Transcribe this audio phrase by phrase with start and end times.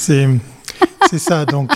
[0.00, 0.26] C'est
[1.10, 1.72] c'est ça, donc.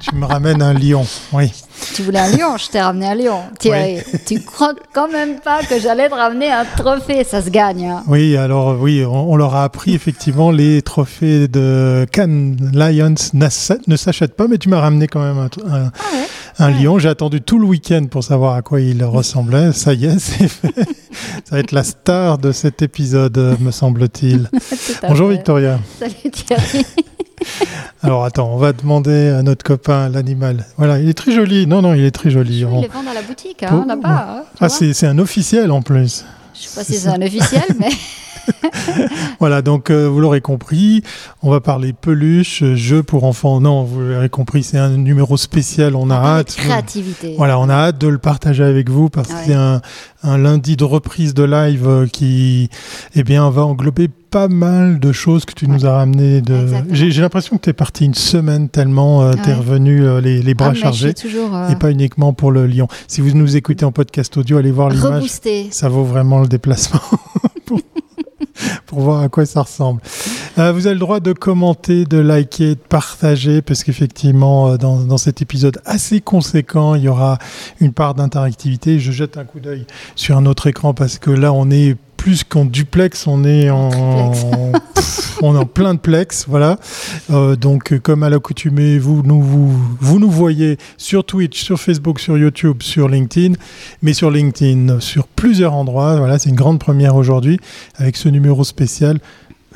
[0.00, 1.52] Tu me ramènes un lion, oui.
[1.94, 3.40] Tu voulais un lion, je t'ai ramené un lion.
[3.58, 7.86] Thierry, tu crois quand même pas que j'allais te ramener un trophée, ça se gagne.
[7.86, 8.02] Hein.
[8.06, 14.36] Oui, alors oui, on, leur a appris effectivement les trophées de Cannes Lions ne s'achètent
[14.36, 15.90] pas, mais tu m'as ramené quand même un, ah
[16.58, 16.98] lion.
[16.98, 19.72] J'ai attendu tout le week-end pour savoir à quoi il ressemblait.
[19.72, 20.74] Ça y est, c'est fait.
[21.44, 24.50] Ça va être la star de cet épisode, me semble-t-il.
[25.08, 25.78] Bonjour Victoria.
[25.98, 26.86] Salut Thierry.
[28.02, 30.64] Alors attends, on va demander à notre copain l'animal.
[30.76, 31.66] Voilà, il est très joli.
[31.66, 32.64] Non, non, il est très joli.
[32.64, 32.80] On...
[32.80, 34.38] les vend dans la boutique, hein, on n'a pas.
[34.38, 36.24] Hein, ah, c'est un officiel en plus.
[36.54, 37.90] Je sais pas si c'est un officiel, mais.
[39.40, 41.02] voilà, donc euh, vous l'aurez compris,
[41.42, 43.60] on va parler peluche, jeu pour enfants.
[43.60, 45.96] Non, vous l'aurez compris, c'est un numéro spécial.
[45.96, 46.54] On a hâte.
[46.56, 47.34] Créativité.
[47.36, 49.80] Voilà, on a hâte de le partager avec vous parce que c'est un,
[50.24, 52.68] lundi de reprise de live euh, qui,
[53.14, 56.40] eh bien, va englober pas mal de choses que tu nous as ramenées.
[56.40, 56.66] De...
[56.90, 60.70] J'ai l'impression que tu es parti une semaine tellement euh, tu es revenu les, bras
[60.72, 61.14] ah, chargés.
[61.70, 62.88] Et pas uniquement pour le lion.
[63.06, 65.30] Si vous nous écoutez en podcast audio, allez voir l'image.
[65.70, 67.00] Ça vaut vraiment le déplacement.
[68.86, 70.00] pour voir à quoi ça ressemble.
[70.58, 75.00] Euh, vous avez le droit de commenter, de liker, de partager, parce qu'effectivement, euh, dans,
[75.00, 77.38] dans, cet épisode assez conséquent, il y aura
[77.80, 78.98] une part d'interactivité.
[78.98, 81.96] Je jette un coup d'œil sur un autre écran parce que là, on est
[82.26, 83.92] plus qu'en duplex, on est en,
[85.42, 86.76] on est en plein de plex, voilà.
[87.30, 92.18] Euh, donc, comme à l'accoutumée, vous nous, vous, vous, nous voyez sur Twitch, sur Facebook,
[92.18, 93.54] sur YouTube, sur LinkedIn,
[94.02, 96.16] mais sur LinkedIn, sur plusieurs endroits.
[96.16, 97.60] Voilà, c'est une grande première aujourd'hui
[97.94, 99.20] avec ce numéro spécial.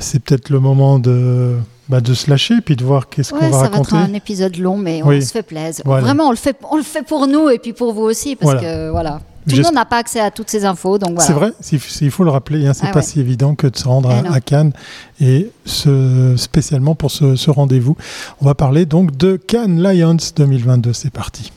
[0.00, 1.54] C'est peut-être le moment de
[1.88, 3.90] bah, de se lâcher puis de voir qu'est-ce qu'on va raconter.
[3.90, 5.84] Ça va être un épisode long, mais on se fait plaisir.
[5.86, 8.60] Vraiment, on le fait, on le fait pour nous et puis pour vous aussi, parce
[8.60, 9.20] que voilà.
[9.50, 11.26] Tout le monde n'a pas accès à toutes ces infos, donc voilà.
[11.26, 11.52] C'est vrai,
[12.00, 14.22] il faut le rappeler, hein, c'est ah pas si évident que de se rendre à,
[14.36, 14.72] eh Cannes
[15.20, 17.96] et ce, spécialement pour ce, ce rendez-vous.
[18.40, 20.92] On va parler donc de Cannes Lions 2022.
[20.92, 21.52] C'est parti.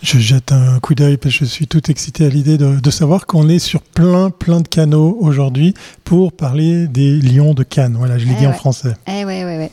[0.00, 3.26] Je jette un coup d'œil parce que je suis tout excité à l'idée de, savoir
[3.26, 7.96] qu'on est sur plein, plein de canaux aujourd'hui pour parler des lions de Cannes.
[7.98, 8.94] Voilà, je l'ai eh dit en français.
[9.08, 9.70] Eh ouais, ouais, ouais.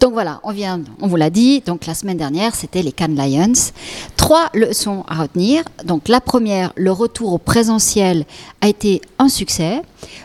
[0.00, 1.62] Donc voilà, on vient, on vous l'a dit.
[1.64, 3.52] Donc la semaine dernière, c'était les Cannes Lions.
[4.16, 5.62] Trois leçons à retenir.
[5.84, 8.24] Donc la première, le retour au présentiel
[8.60, 9.82] a été un succès.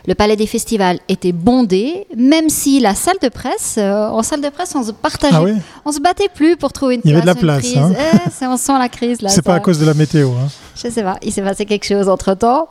[0.08, 4.42] Le palais des festivals était bondé, même si la salle de presse, euh, en salle
[4.42, 7.12] de presse, on se partageait, ah on se battait plus pour trouver une place.
[7.12, 7.76] Il y avait de la place.
[7.76, 7.94] Hein.
[8.42, 9.30] Eh, on sent la crise là.
[9.30, 10.30] C'est pas à cause de la météo.
[10.31, 10.48] Hein.
[10.76, 12.70] Je sais pas, il s'est passé quelque chose entre temps.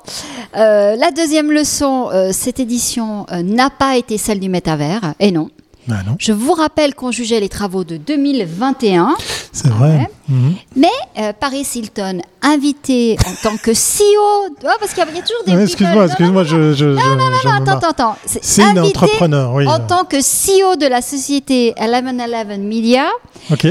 [0.57, 5.51] Euh, la deuxième leçon, euh, cette édition n'a pas été celle du métavers, et non.
[5.89, 9.17] Bah Je vous rappelle qu'on jugeait les travaux de 2021.
[9.53, 10.11] C'est vrai.
[10.29, 10.55] Mhm.
[10.77, 10.89] Mais
[11.19, 15.63] euh, Paris Hilton, invité en tant que CEO, parce qu'il y, a toujours des.
[15.63, 18.17] excuse-moi, excuse-moi, je, je, Non, non, non, attends, attends, attends.
[18.27, 19.67] C'est une entrepreneur, oui.
[19.67, 23.07] En tant que CEO de la société 1111 Media.
[23.51, 23.67] Ok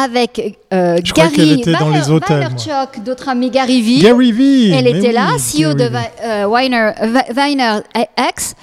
[0.00, 4.00] avec euh, Gary Vaynerchuk, d'autres amis Gary V.
[4.00, 4.70] Gary V.
[4.70, 5.90] Elle était là, CEO de
[6.22, 6.92] euh, Weiner,
[7.34, 7.80] Weiner
[8.16, 8.54] X,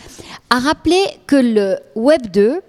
[0.50, 2.62] a rappelé que le Web 2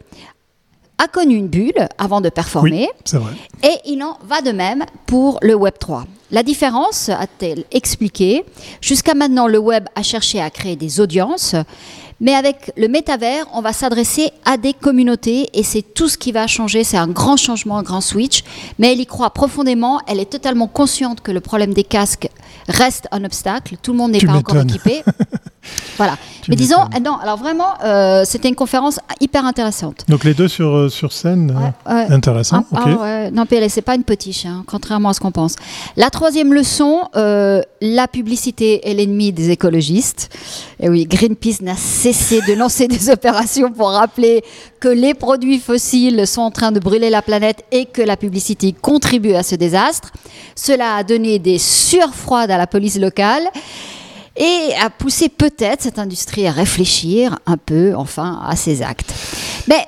[0.98, 2.88] a connu une bulle avant de performer.
[3.12, 3.32] vrai.
[3.62, 6.04] Et il en va de même pour le Web 3.
[6.32, 8.44] La différence, a-t-elle expliqué,
[8.80, 11.54] jusqu'à maintenant, le web a cherché à créer des audiences,
[12.20, 16.32] mais avec le métavers, on va s'adresser à des communautés et c'est tout ce qui
[16.32, 16.82] va changer.
[16.82, 18.42] C'est un grand changement, un grand switch.
[18.78, 20.00] Mais elle y croit profondément.
[20.06, 22.30] Elle est totalement consciente que le problème des casques
[22.68, 23.76] reste un obstacle.
[23.82, 25.02] Tout le monde n'est pas encore équipé.
[25.96, 26.16] Voilà.
[26.48, 30.04] mais disons, non, alors vraiment, euh, c'était une conférence hyper intéressante.
[30.08, 31.56] Donc les deux sur, euh, sur scène,
[31.88, 32.64] euh, intéressant.
[32.74, 33.30] Ah, ah ouais.
[33.30, 35.56] Non, PLS, c'est pas une potiche, hein, contrairement à ce qu'on pense.
[35.96, 40.28] La troisième leçon, la publicité est l'ennemi des écologistes.
[40.80, 44.44] Et oui, Greenpeace n'a cessé de lancer des opérations pour rappeler
[44.80, 48.72] que les produits fossiles sont en train de brûler la planète et que la publicité
[48.72, 50.12] contribue à ce désastre.
[50.54, 53.44] Cela a donné des surfroides à la police locale
[54.36, 59.12] et a poussé peut-être cette industrie à réfléchir un peu, enfin, à ses actes.
[59.68, 59.86] Mais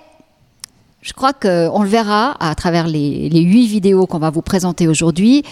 [1.02, 5.42] je crois qu'on le verra à travers les, huit vidéos qu'on va vous présenter aujourd'hui.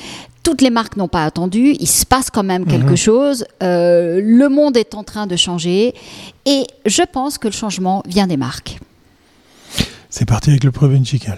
[0.43, 2.97] Toutes les marques n'ont pas attendu, il se passe quand même quelque mhm.
[2.97, 5.95] chose, euh, le monde est en train de changer
[6.45, 8.79] et je pense que le changement vient des marques.
[10.19, 11.37] C'est parti avec le provincial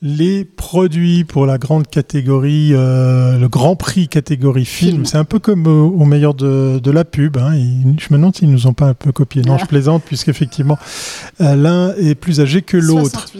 [0.00, 5.38] les produits pour la grande catégorie, euh, le grand prix catégorie film, c'est un peu
[5.38, 7.38] comme au, meilleur de, la pub.
[7.38, 7.54] Hein.
[7.98, 9.40] je me demande s'ils nous ont pas un peu copié.
[9.40, 10.76] Non, je plaisante, puisqu'effectivement,
[11.40, 13.32] euh, l'un est plus âgé que l'autre.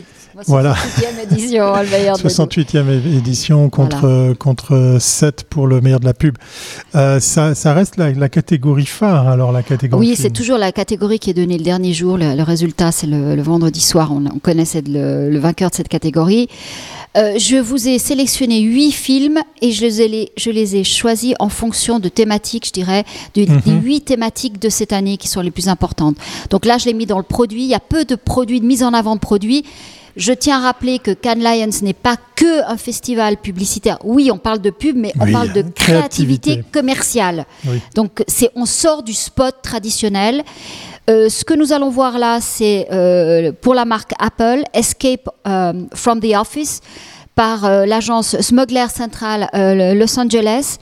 [0.47, 0.75] Voilà.
[0.75, 6.37] 68e édition, le meilleur 68e édition contre, contre 7 pour le meilleur de la pub.
[6.95, 10.09] Euh, ça, ça, reste la, catégorie phare, alors la catégorie.
[10.09, 12.19] Oui, c'est toujours la catégorie qui est donnée le dernier jour.
[12.19, 14.13] Le, résultat, c'est le, vendredi soir.
[14.13, 16.49] On, on connaît le, le, vainqueur de cette catégorie.
[17.17, 21.35] Euh, je vous ai sélectionné huit films et je les, ai, je les ai choisis
[21.39, 23.05] en fonction de thématiques, je dirais,
[23.35, 23.83] des mhm.
[23.83, 26.17] huit thématiques de cette année qui sont les plus importantes.
[26.51, 27.63] Donc là, je l'ai mis dans le produit.
[27.63, 29.65] Il y a peu de produits, de mise en avant de produits.
[30.17, 33.99] Je tiens à rappeler que Cannes Lions n'est pas que un festival publicitaire.
[34.05, 37.47] Oui, on parle de pub, mais on parle de créativité, commerciale.
[37.95, 40.43] Donc, c'est on sort du spot traditionnel.
[41.11, 45.73] Euh, ce que nous allons voir là, c'est euh, pour la marque Apple, Escape euh,
[45.95, 46.81] from the Office
[47.35, 49.49] par l'agence Smuggler Central
[49.99, 50.79] Los Angeles.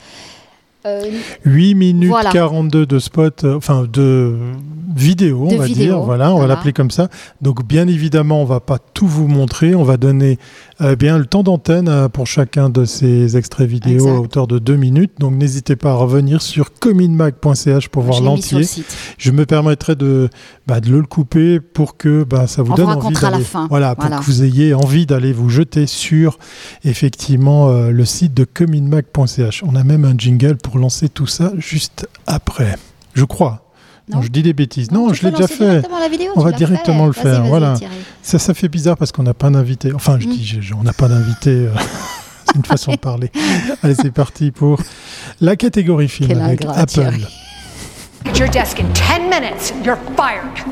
[1.44, 4.36] 8 minutes 42 de spot, enfin de
[4.94, 6.00] vidéo, on va dire.
[6.00, 7.08] Voilà, on va l'appeler comme ça.
[7.40, 9.74] Donc, bien évidemment, on va pas tout vous montrer.
[9.74, 10.38] On va donner
[10.84, 14.58] eh bien, le temps d'antenne euh, pour chacun de ces extraits vidéo à hauteur de
[14.58, 15.12] deux minutes.
[15.18, 18.66] Donc n'hésitez pas à revenir sur cominmag.ch pour voir l'entier.
[19.18, 20.28] Je me permettrai de,
[20.66, 23.44] bah, de le couper pour que bah, ça vous donne envie d'aller.
[23.68, 26.38] Voilà, pour que vous ayez envie d'aller vous jeter sur
[26.84, 29.62] effectivement euh, le site de cominmag.ch.
[29.64, 32.76] On a même un jingle pour lancer tout ça juste après.
[33.14, 33.62] Je crois.
[34.08, 34.90] Non, je dis des bêtises.
[34.90, 35.82] Non, je l'ai déjà fait.
[36.34, 37.44] on va directement le faire.
[37.44, 37.74] Voilà.
[38.22, 39.92] Ça, ça fait bizarre parce qu'on n'a pas d'invité.
[39.92, 40.30] Enfin, je mm.
[40.30, 41.50] dis, on n'a pas d'invité.
[41.50, 41.70] Euh,
[42.46, 43.30] c'est une façon de parler.
[43.82, 44.80] Allez, c'est parti pour
[45.40, 47.26] la catégorie film avec Apple.
[48.24, 49.72] At your desk in 10 minutes.
[49.84, 50.64] You're fired.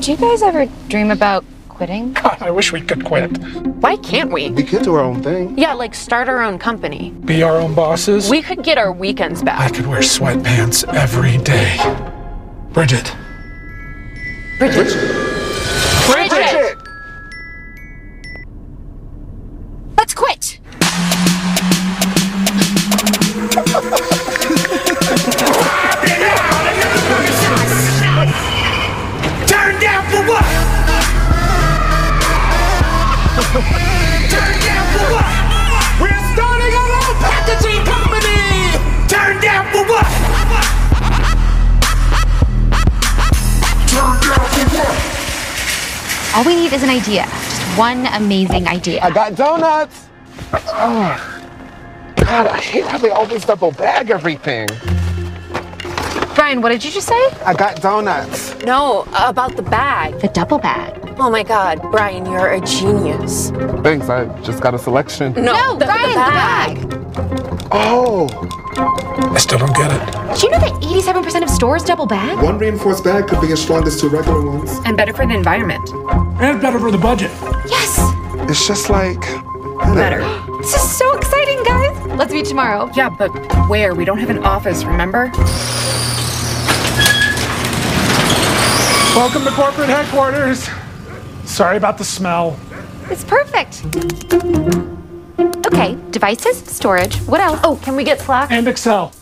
[0.00, 1.44] Do you guys ever dream about
[1.74, 2.12] quitting?
[2.12, 3.36] God, I wish we could quit.
[3.82, 4.50] Why can't we?
[4.50, 5.58] We could do our own thing.
[5.58, 7.10] Yeah, like start our own company.
[7.24, 8.30] Be our own bosses.
[8.30, 9.58] We could get our weekends back.
[9.60, 11.76] I could wear sweatpants every day.
[12.72, 13.14] Bridget.
[14.58, 14.84] Bridget.
[14.84, 15.21] Bridget.
[47.02, 47.24] Idea.
[47.24, 49.00] Just one amazing idea.
[49.02, 50.08] I got donuts!
[50.52, 51.42] Oh,
[52.16, 54.68] God, I hate how they always double bag everything.
[56.34, 57.30] Brian, what did you just say?
[57.44, 58.54] I got donuts.
[58.62, 60.20] No, about the bag.
[60.20, 61.14] The double bag.
[61.18, 63.50] Oh my God, Brian, you're a genius.
[63.82, 65.32] Thanks, I just got a selection.
[65.34, 66.80] No, no the, Brian, the bag.
[66.80, 67.68] The bag.
[67.72, 68.61] Oh.
[69.18, 70.40] I still don't get it.
[70.40, 72.42] Do you know that 87% of stores double bag?
[72.42, 74.70] One reinforced bag could be as strong as two regular ones.
[74.86, 75.86] And better for the environment.
[76.40, 77.30] And better for the budget.
[77.68, 77.98] Yes!
[78.48, 79.20] It's just like.
[79.94, 80.20] Better.
[80.58, 82.06] This is so exciting, guys!
[82.16, 82.90] Let's meet tomorrow.
[82.94, 83.30] Yeah, but
[83.68, 83.94] where?
[83.94, 85.30] We don't have an office, remember?
[89.14, 90.68] Welcome to corporate headquarters.
[91.44, 92.58] Sorry about the smell.
[93.10, 93.82] It's perfect.
[95.38, 97.16] Okay, devices, storage.
[97.20, 97.60] What else?
[97.64, 98.50] Oh, can we get Slack?
[98.50, 99.12] And Excel.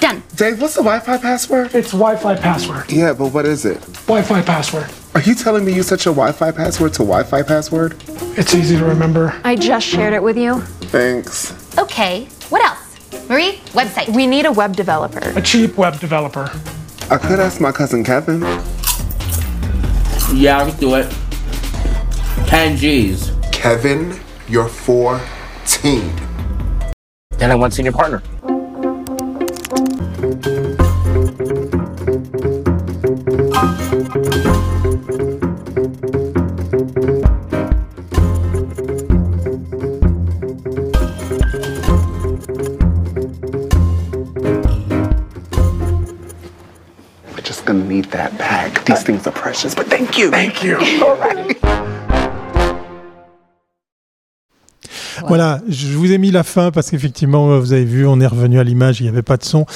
[0.00, 0.22] Done.
[0.36, 1.74] Dave, what's the Wi-Fi password?
[1.74, 2.90] It's Wi-Fi password.
[2.90, 3.80] Yeah, but what is it?
[4.06, 4.86] Wi-Fi password.
[5.14, 7.96] Are you telling me you set your Wi-Fi password to Wi-Fi password?
[8.36, 9.34] It's easy to remember.
[9.44, 10.60] I just shared it with you.
[10.92, 11.52] Thanks.
[11.78, 13.28] Okay, what else?
[13.28, 14.08] Marie, website.
[14.14, 15.32] We need a web developer.
[15.36, 16.50] A cheap web developer.
[17.10, 18.42] I could ask my cousin Kevin.
[20.34, 21.12] Yeah, I can do it.
[22.46, 23.32] 10 G's.
[23.50, 24.18] Kevin,
[24.48, 26.10] you're 14.
[27.36, 28.22] Then I want senior partner.
[47.30, 48.82] We're just gonna need that bag.
[48.86, 50.30] These uh, things are precious, but thank you.
[50.30, 50.76] Thank you.
[51.04, 51.57] All right.
[55.28, 55.60] Voilà.
[55.68, 58.64] je vous ai mis la fin parce qu'effectivement, vous avez vu, on est revenu à
[58.64, 59.66] l'image, il n'y avait pas de son,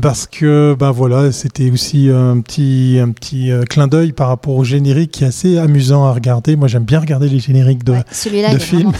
[0.00, 4.54] parce que, ben voilà, c'était aussi un petit, un petit euh, clin d'œil par rapport
[4.54, 6.56] au générique qui est assez amusant à regarder.
[6.56, 8.92] Moi, j'aime bien regarder les génériques de, de films.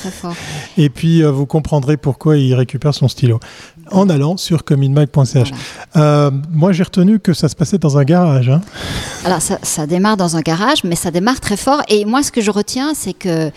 [0.78, 3.40] Et puis, euh, vous comprendrez pourquoi il récupère son stylo
[3.90, 5.50] en allant sur cominmag.ch.
[5.96, 8.48] Euh, moi, j'ai retenu que ça se passait dans un garage.
[8.48, 8.60] Hein.
[9.24, 11.82] Alors, ça, ça démarre dans un garage, mais ça démarre très fort.
[11.88, 13.50] Et moi, ce que je retiens, c'est que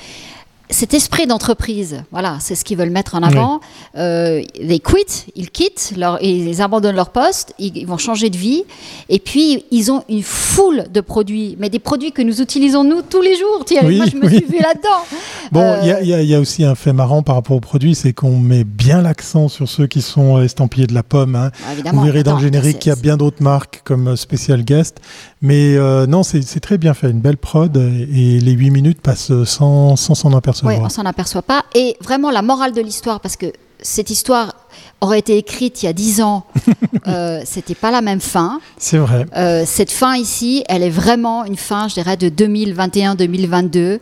[0.69, 3.61] cet esprit d'entreprise, voilà, c'est ce qu'ils veulent mettre en avant.
[3.95, 8.63] Euh, they quit, ils quittent, leur, ils abandonnent leur poste, ils, vont changer de vie,
[9.07, 13.01] et puis ils ont une foule de produits, mais des produits que nous utilisons nous
[13.01, 13.63] tous les jours.
[13.65, 15.05] Thierry, moi je me suis vue là-dedans.
[15.53, 18.37] Bon, euh, il y, a aussi un fait marrant par rapport aux produits, c'est qu'on
[18.37, 21.35] met bien l'accent sur ceux qui sont estampillés de la pomme.
[21.35, 21.51] Hein.
[21.65, 24.99] Ah, Vous verrez dans le générique qu'il y a bien d'autres marques comme Special Guest,
[25.41, 29.43] mais euh, non, c'est très bien fait, une belle prod, et les 8 minutes passent
[29.43, 30.75] sans s'en apercevoir.
[30.75, 31.63] Oui, on s'en aperçoit pas.
[31.75, 33.47] Et vraiment, la morale de l'histoire, parce que
[33.79, 34.53] cette histoire
[35.01, 36.45] aurait été écrite il y a dix ans,
[37.07, 38.59] euh, c'était pas la même fin.
[38.77, 39.25] C'est vrai.
[39.35, 43.99] Euh, cette fin ici, elle est vraiment une fin, je dirais, de 2021-2022,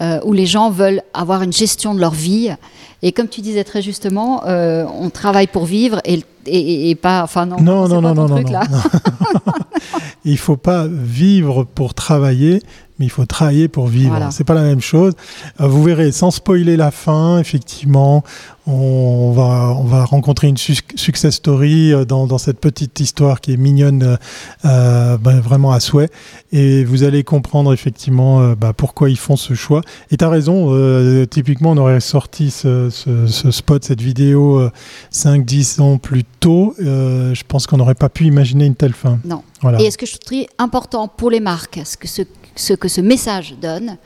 [0.00, 2.54] euh, où les gens veulent avoir une gestion de leur vie.
[3.02, 7.22] Et comme tu disais très justement, euh, on travaille pour vivre et, et, pas.
[7.22, 8.60] Enfin, non, non, non, non, non, non, non.
[10.24, 12.60] Il faut pas vivre pour travailler,
[12.98, 14.18] mais il faut travailler pour vivre.
[14.32, 15.12] C'est pas la même chose.
[15.60, 18.24] Vous verrez, sans spoiler la fin, effectivement,
[18.66, 23.52] on va, on va rencontrer une success story euh, dans, dans, cette petite histoire qui
[23.52, 24.16] est mignonne, euh,
[24.64, 26.10] euh, ben, vraiment à souhait.
[26.52, 29.82] Et vous allez comprendre effectivement euh, bah, pourquoi ils font ce choix.
[30.10, 34.68] Et tu as raison, euh, typiquement, on aurait sorti ce, ce, ce spot, cette vidéo
[35.12, 36.74] 5-10 ans plus tôt.
[36.78, 39.18] je pense qu'on n'aurait pas pu imaginer une telle fin.
[39.24, 39.42] Non.
[39.62, 39.80] Voilà.
[39.80, 42.22] Et ce que je trouve important pour les marques, ce que ce,
[42.56, 43.96] ce que ce message donne,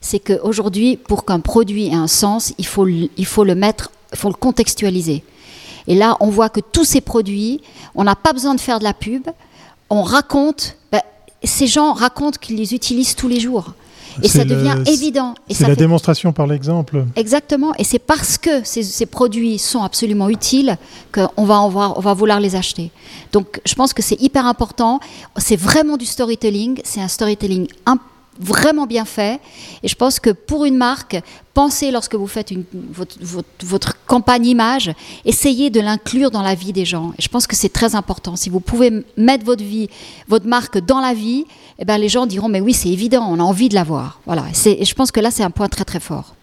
[0.00, 4.28] c'est qu'aujourd'hui, pour qu'un produit ait un sens, il faut, il faut le mettre, faut
[4.28, 5.22] le contextualiser.
[5.86, 7.60] Et là, on voit que tous ces produits,
[7.94, 9.26] on n'a pas besoin de faire de la pub,
[9.90, 11.00] on raconte, ben,
[11.42, 13.72] ces gens racontent qu'ils les utilisent tous les jours.
[14.22, 15.34] Et ça devient évident.
[15.48, 17.04] C'est la démonstration par l'exemple.
[17.14, 17.72] Exactement.
[17.78, 20.76] Et c'est parce que ces, ces, produits sont absolument utiles
[21.12, 22.90] qu'on va, on va vouloir les acheter.
[23.32, 24.98] Donc je pense que c'est hyper important.
[25.36, 26.80] C'est vraiment du storytelling.
[26.84, 29.40] C'est un storytelling important vraiment bien fait.
[29.82, 31.20] Et je pense que pour une marque,
[31.54, 34.92] pensez lorsque vous faites une, votre, votre, votre, campagne image,
[35.24, 37.12] essayez de l'inclure dans la vie des gens.
[37.18, 38.36] Et je pense que c'est très important.
[38.36, 39.88] Si vous pouvez mettre votre vie,
[40.28, 41.44] votre marque dans la vie,
[41.78, 44.20] eh ben les gens diront mais oui c'est évident, on a envie de la voir.
[44.26, 44.44] Voilà.
[44.66, 46.34] Et je pense que là c'est un point très très fort.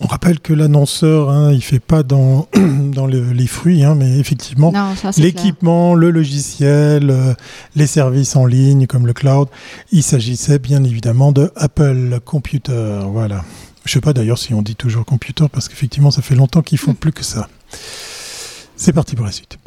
[0.00, 4.18] On rappelle que l'annonceur, hein, il fait pas dans, dans le, les fruits, hein, mais
[4.18, 4.72] effectivement,
[5.18, 7.34] l'équipement, le logiciel, euh,
[7.76, 9.48] les services en ligne comme le cloud,
[9.92, 13.00] il s'agissait bien évidemment de Apple Computer.
[13.06, 13.44] Voilà.
[13.84, 16.78] Je sais pas d'ailleurs si on dit toujours computer parce qu'effectivement, ça fait longtemps qu'ils
[16.78, 16.96] font mm.
[16.96, 17.48] plus que ça.
[18.76, 19.58] C'est parti pour la suite.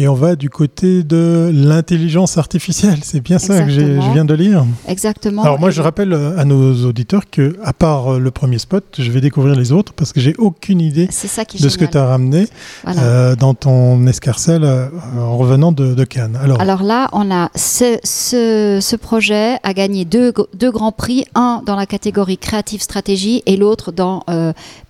[0.00, 3.00] Et on va du côté de l'intelligence artificielle.
[3.02, 4.64] C'est bien ça que je viens de lire.
[4.86, 5.42] Exactement.
[5.42, 9.10] Alors moi, je rappelle à nos auditeurs que, à part euh, le premier spot, je
[9.10, 12.46] vais découvrir les autres parce que j'ai aucune idée de ce que tu as ramené
[12.86, 14.86] euh, dans ton escarcelle euh,
[15.18, 16.38] en revenant de, Cannes.
[16.40, 21.60] Alors, Alors là, on a ce, ce, projet a gagné deux, deux, grands prix, un
[21.66, 24.22] dans la catégorie créative stratégie et l'autre dans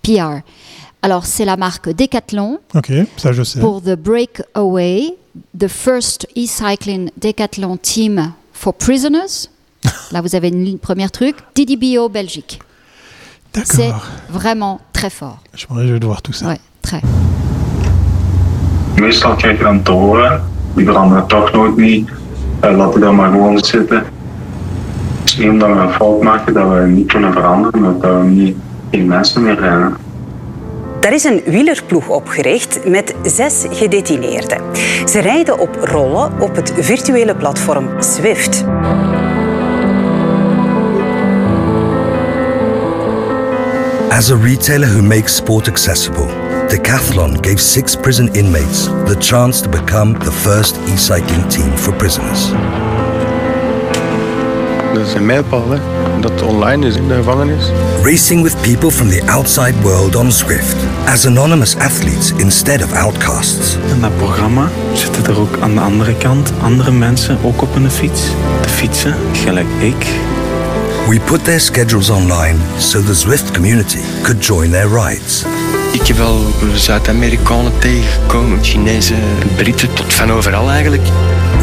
[0.03, 0.43] PR.
[1.01, 2.59] Alors, c'est la marque Decathlon.
[2.75, 3.59] Ok, ça je sais.
[3.59, 5.15] Pour The Breakaway,
[5.57, 9.49] the first e-cycling Decathlon team for prisoners.
[10.11, 11.35] Là, vous avez une première truc.
[11.55, 12.59] DDBO Belgique.
[13.53, 13.75] D'accord.
[13.75, 13.91] C'est
[14.29, 15.39] vraiment très fort.
[15.53, 16.47] Je me réjouis de voir tout ça.
[16.47, 17.01] Ouais, très.
[18.97, 20.41] Meestal kijk je dan te horen.
[20.75, 22.09] Die veranderen toch nooit niet.
[22.63, 24.03] Uh, laten dan maar gewoon zitten.
[25.21, 27.83] Misschien omdat we een fout maken dat we niet kunnen veranderen.
[27.83, 28.55] Dat we niet
[28.89, 29.97] in mensen meer rennen.
[30.99, 34.61] Daar is een wielerploeg opgericht met zes gedetineerden.
[35.07, 38.65] Ze rijden op rollen op het virtuele platform Swift.
[44.09, 46.27] As a retailer who makes sport accessible,
[46.67, 52.49] Decathlon gave six prison inmates the chance to become the first e-cycling team for prisoners.
[54.93, 55.77] Dat is een mijlpaal, hè?
[56.21, 57.71] dat online is in de gevangenis.
[58.03, 60.88] Racing with people from the outside world on Swift.
[61.05, 63.77] As anonymous athletes instead of outcasts.
[63.93, 67.91] In dat programma zitten er ook aan de andere kant andere mensen ook op een
[67.91, 68.21] fiets.
[68.61, 70.05] Te fietsen, gelijk ik.
[71.07, 75.45] We put their schedules online so the Zwift community could join their rides.
[75.91, 79.17] Ik heb wel Zuid-Amerikanen tegengekomen, Chinezen,
[79.55, 81.07] Britten, tot van overal eigenlijk.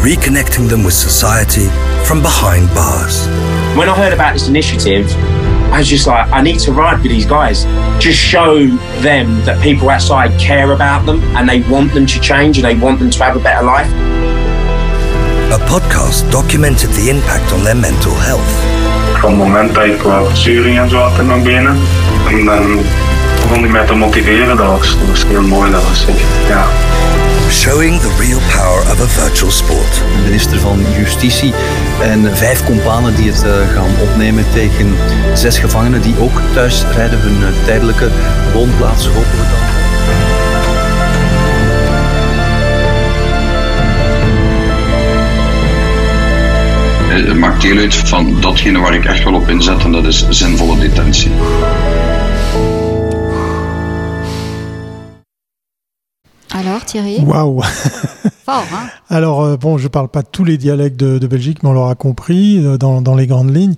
[0.03, 1.67] Reconnecting them with society
[2.03, 3.19] from behind bars.
[3.75, 5.15] When I heard about this initiative,
[5.71, 7.65] I was just like, I need to ride with these guys.
[7.99, 8.67] Just show
[9.01, 12.75] them that people outside care about them and they want them to change and they
[12.75, 13.91] want them to have a better life.
[15.51, 18.51] A podcast documented the impact on their mental health.
[19.19, 21.77] Van het moment dat ik qua verzuring en zo had naar binnen,
[22.29, 22.79] en dan
[23.41, 24.57] begon hij mij te motiveren.
[24.57, 25.71] Dat was, dat was heel mooi.
[25.71, 26.65] Dat was echt, ja.
[27.49, 29.93] Showing the real power of a virtual sport.
[29.93, 31.53] De minister van Justitie
[32.01, 34.95] en vijf kompanen die het uh, gaan opnemen tegen
[35.33, 38.09] zes gevangenen die ook thuis rijden hun uh, tijdelijke
[38.53, 39.75] woonplaats hopelijk dan.
[47.27, 50.29] Het maakt deel uit van datgene waar ik echt wel op inzet en dat is
[50.29, 51.31] zinvolle detentie.
[56.51, 57.61] Alors Thierry Waouh
[58.45, 61.69] Fort, hein Alors, euh, bon, je parle pas tous les dialectes de, de, Belgique, mais
[61.69, 63.75] on l'aura compris euh, dans, dans, les grandes lignes.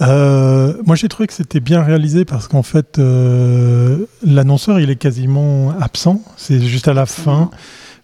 [0.00, 4.96] Euh, moi, j'ai trouvé que c'était bien réalisé parce qu'en fait, euh, l'annonceur, il est
[4.96, 6.22] quasiment absent.
[6.36, 7.50] C'est juste à la fin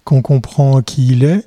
[0.05, 1.45] qu'on comprend qui il est.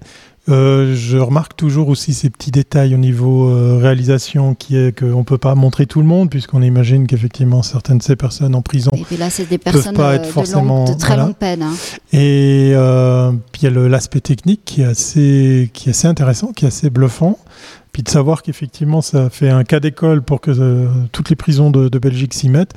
[0.49, 5.19] Euh, je remarque toujours aussi ces petits détails au niveau euh, réalisation qui est qu'on
[5.19, 8.61] ne peut pas montrer tout le monde puisqu'on imagine qu'effectivement certaines de ces personnes en
[8.61, 11.23] prison et puis là c'est des personnes pas être de, forcément longue, de très voilà.
[11.25, 11.73] longue peine hein.
[12.13, 16.51] et euh, puis il y a l'aspect technique qui est assez qui est assez intéressant
[16.51, 17.37] qui est assez bluffant
[17.91, 21.69] puis de savoir qu'effectivement ça fait un cas d'école pour que euh, toutes les prisons
[21.69, 22.73] de, de Belgique s'y mettent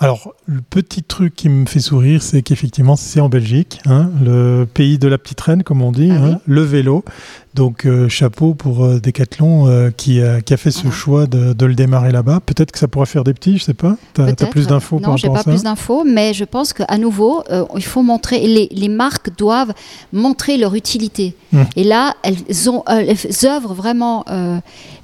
[0.00, 4.64] alors, le petit truc qui me fait sourire, c'est qu'effectivement, c'est en Belgique, hein, le
[4.64, 7.04] pays de la petite reine, comme on dit, ah hein, le vélo.
[7.54, 10.90] Donc, euh, chapeau pour euh, Decathlon euh, qui, a, qui, a, fait ce Ah.
[10.90, 12.40] choix de, de le démarrer là-bas.
[12.44, 13.96] Peut-être que ça pourrait faire des petits, je sais pas.
[14.14, 16.98] Tu as, plus d'infos par Non, j'ai pas ça plus d'infos, mais je pense qu'à
[16.98, 19.72] nouveau, euh, il faut montrer, les, les, marques doivent
[20.12, 21.36] montrer leur utilité.
[21.52, 21.62] Mmh.
[21.76, 24.24] Et là, elles, ont, elles œuvrent vraiment,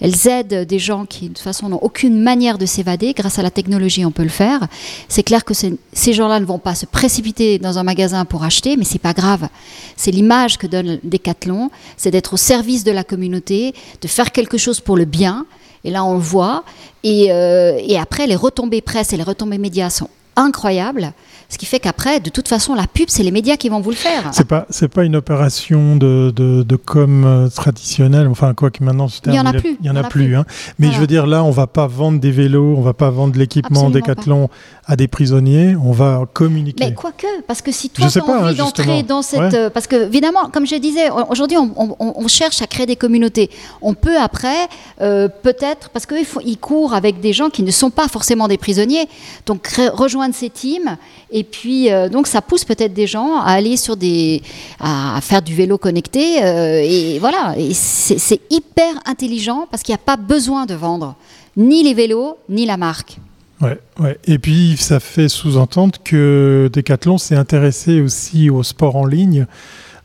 [0.01, 3.15] elles aident des gens qui, de toute façon, n'ont aucune manière de s'évader.
[3.17, 4.67] Grâce à la technologie, on peut le faire.
[5.09, 8.77] C'est clair que ces gens-là ne vont pas se précipiter dans un magasin pour acheter,
[8.77, 9.49] mais c'est pas grave.
[9.97, 14.59] C'est l'image que donne Decathlon, c'est d'être au service de la communauté, de faire quelque
[14.59, 15.47] chose pour le bien.
[15.85, 16.65] Et là, on le voit.
[17.05, 21.13] Et, euh, et après, les retombées presse et les retombées médias sont incroyables.
[21.49, 23.91] Ce qui fait qu'après, de toute façon, la pub, c'est les médias qui vont vous
[23.91, 24.31] le faire.
[24.33, 28.29] C'est pas, c'est pas une opération de, de, de com euh, traditionnelle.
[28.29, 29.77] Enfin, quoi que maintenant, il y en a plus.
[29.81, 30.37] Il y en a plus.
[30.37, 30.45] Hein.
[30.79, 30.95] Mais voilà.
[30.95, 33.91] je veux dire, là, on va pas vendre des vélos, on va pas vendre l'équipement
[33.91, 34.49] Décathlon
[34.91, 35.77] à des prisonniers.
[35.77, 36.85] On va communiquer.
[36.85, 39.55] Mais quoique, parce que si toi, tu as envie hein, d'entrer dans cette, ouais.
[39.55, 42.97] euh, parce que évidemment, comme je disais, aujourd'hui, on, on, on, cherche à créer des
[42.97, 43.51] communautés.
[43.83, 44.69] On peut après,
[45.01, 48.59] euh, peut-être, parce qu'ils ils courent avec des gens qui ne sont pas forcément des
[48.59, 49.09] prisonniers,
[49.47, 50.97] donc rejoindre ces teams.
[51.31, 54.43] Et puis, euh, donc, ça pousse peut-être des gens à aller sur des.
[54.81, 56.39] à faire du vélo connecté.
[56.85, 57.55] Et voilà.
[57.57, 61.15] Et c'est hyper intelligent parce qu'il n'y a pas besoin de vendre
[61.57, 63.19] ni les vélos, ni la marque.
[63.61, 64.19] Ouais, ouais.
[64.27, 69.47] Et puis, ça fait sous-entendre que Decathlon s'est intéressé aussi au sport en ligne.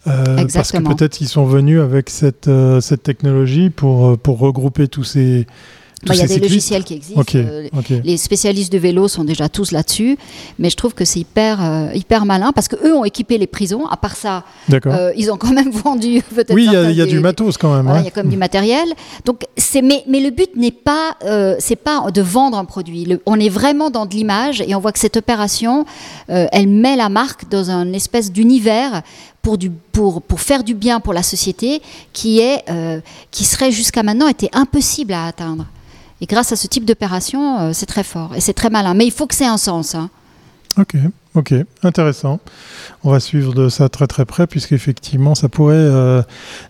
[0.07, 4.87] Euh, parce que peut-être ils sont venus avec cette, euh, cette technologie pour, pour regrouper
[4.87, 5.47] tous ces,
[6.05, 7.21] il bah, y a des logiciels qui existent.
[7.21, 8.01] Okay, euh, okay.
[8.03, 10.17] Les spécialistes de vélo sont déjà tous là-dessus.
[10.59, 13.85] Mais je trouve que c'est hyper, euh, hyper malin parce qu'eux ont équipé les prisons.
[13.87, 16.21] À part ça, euh, ils ont quand même vendu.
[16.49, 17.93] Oui, il y, y, a du matos quand même.
[17.99, 18.87] Il y a quand même du matériel.
[19.25, 19.41] Donc,
[19.81, 21.15] mais, mais le but n'est pas,
[21.59, 23.05] c'est pas de vendre un produit.
[23.05, 25.85] Le, on est vraiment dans de l'image et on voit que cette opération,
[26.27, 29.01] elle met la marque dans un espèce d'univers
[29.45, 31.79] pour, du, pour, pour faire du bien pour la société
[32.13, 35.67] qui, est, euh, qui serait jusqu'à maintenant été impossible à atteindre.
[36.21, 38.93] Et grâce à ce type d'opération, euh, c'est très fort et c'est très malin.
[38.93, 39.95] Mais il faut que c'est un sens.
[39.95, 40.09] Hein.
[40.77, 40.95] Ok,
[41.35, 42.39] ok, intéressant.
[43.03, 46.21] On va suivre de ça très très près puisqu'effectivement, ça pourrait euh,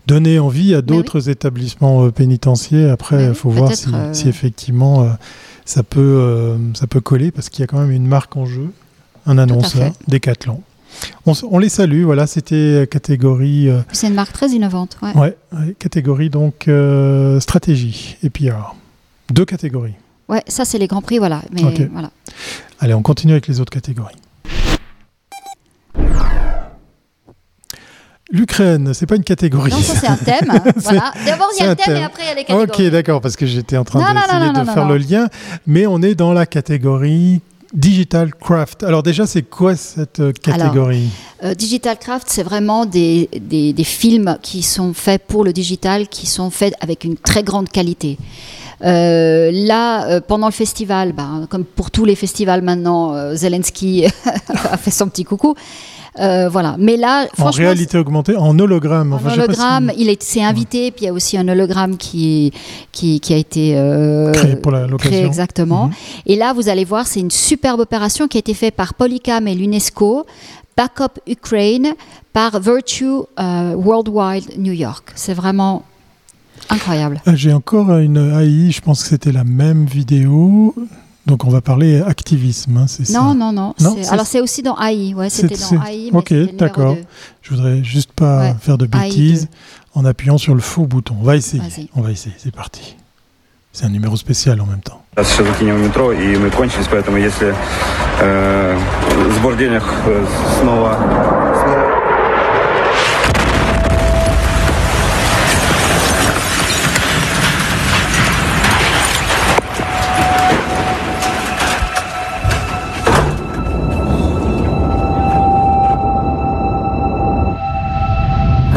[0.08, 1.32] donner envie à d'autres oui.
[1.32, 2.92] établissements euh, pénitentiaires.
[2.92, 4.14] Après, il oui, faut voir si, euh...
[4.14, 5.16] si effectivement
[5.64, 8.70] ça, peut, ça peut coller parce qu'il y a quand même une marque en jeu,
[9.26, 10.62] un annonceur, Decathlon.
[11.26, 13.70] On, on, les salue, voilà, c'était catégorie.
[13.92, 14.98] C'est une marque très innovante.
[15.02, 16.70] Ouais, ouais, ouais catégorie donc
[17.40, 18.76] stratégie et PR.
[19.32, 19.96] Deux catégories.
[20.28, 21.42] Ouais, ça c'est les grands prix, voilà.
[21.52, 21.90] Mais okay.
[21.92, 22.12] voilà.
[22.80, 24.16] Allez, on continue avec les autres catégories.
[28.32, 29.72] L'Ukraine, c'est pas une catégorie.
[29.72, 30.60] Non, ça c'est un thème.
[30.78, 31.14] voilà.
[31.26, 32.88] D'abord il y a le thème, thème, et après il y a les catégories.
[32.88, 35.28] Ok, d'accord, parce que j'étais en train d'essayer de non, faire le lien.
[35.68, 37.42] Mais on est dans la catégorie
[37.76, 38.84] Digital Craft.
[38.84, 41.10] Alors déjà, c'est quoi cette catégorie
[41.40, 45.54] Alors, euh, Digital Craft, c'est vraiment des, des, des, films qui sont faits pour le
[45.54, 48.18] digital, qui sont faits avec une très grande qualité.
[48.84, 54.06] Euh, là, euh, pendant le festival, ben, comme pour tous les festivals maintenant, euh, Zelensky
[54.72, 55.56] a fait son petit coucou.
[56.18, 56.78] Voilà.
[56.80, 59.12] Mais là, en réalité augmentée, en hologramme.
[59.12, 60.02] En enfin, hologramme, si...
[60.02, 62.54] il s'est invité, puis il y a aussi un hologramme qui,
[62.94, 63.74] qui, qui a été
[64.34, 65.28] créé pour l'occasion.
[65.28, 65.88] exactement.
[65.88, 66.32] Mm -hmm.
[66.32, 69.46] Et là, vous allez voir, c'est une superbe opération qui a été faite par Polycam
[69.50, 70.26] et l'UNESCO,
[70.78, 71.90] Backup Ukraine,
[72.32, 73.20] par Virtue
[73.88, 75.06] Worldwide New York.
[75.16, 75.84] C'est vraiment
[76.70, 77.22] incroyable.
[77.34, 80.74] J'ai encore une AI, je pense que c'était la même vidéo
[81.26, 83.74] Donc on va parler activisme, hein, c'est ça Non, non, non.
[84.12, 85.14] Alors c'est aussi dans AI.
[85.14, 86.10] Ouais, c'était dans AI.
[86.14, 86.96] ok, d'accord.
[87.42, 89.48] Je voudrais juste pas faire de bêtises
[89.94, 91.16] en appuyant sur le faux bouton.
[91.20, 91.64] On va essayer.
[91.96, 92.36] On va essayer.
[92.38, 92.96] C'est parti.
[93.72, 95.04] C'est un numéro spécial en même temps.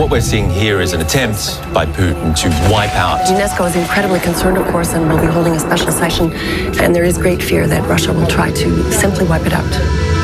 [0.08, 3.20] What we're seeing here is an attempt by Putin to wipe out.
[3.28, 6.32] UNESCO is incredibly concerned, of course, and will be holding a special session.
[6.80, 10.17] And there is great fear that Russia will try to simply wipe it out.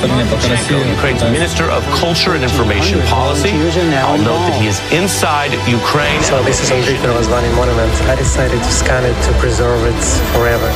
[0.00, 3.50] Ukraine's Minister of Culture and Information Policy.
[3.50, 6.22] I'll note that he is inside Ukraine.
[6.22, 7.92] So this is Andrei Razvani monument.
[8.08, 10.00] I decided to scan it to preserve it
[10.32, 10.68] forever.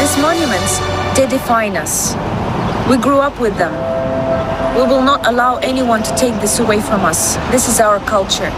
[0.00, 0.80] These monuments,
[1.16, 2.14] they define us.
[2.90, 3.72] We grew up with them.
[4.76, 7.36] We will not allow anyone to take this away from us.
[7.50, 8.52] This is our culture.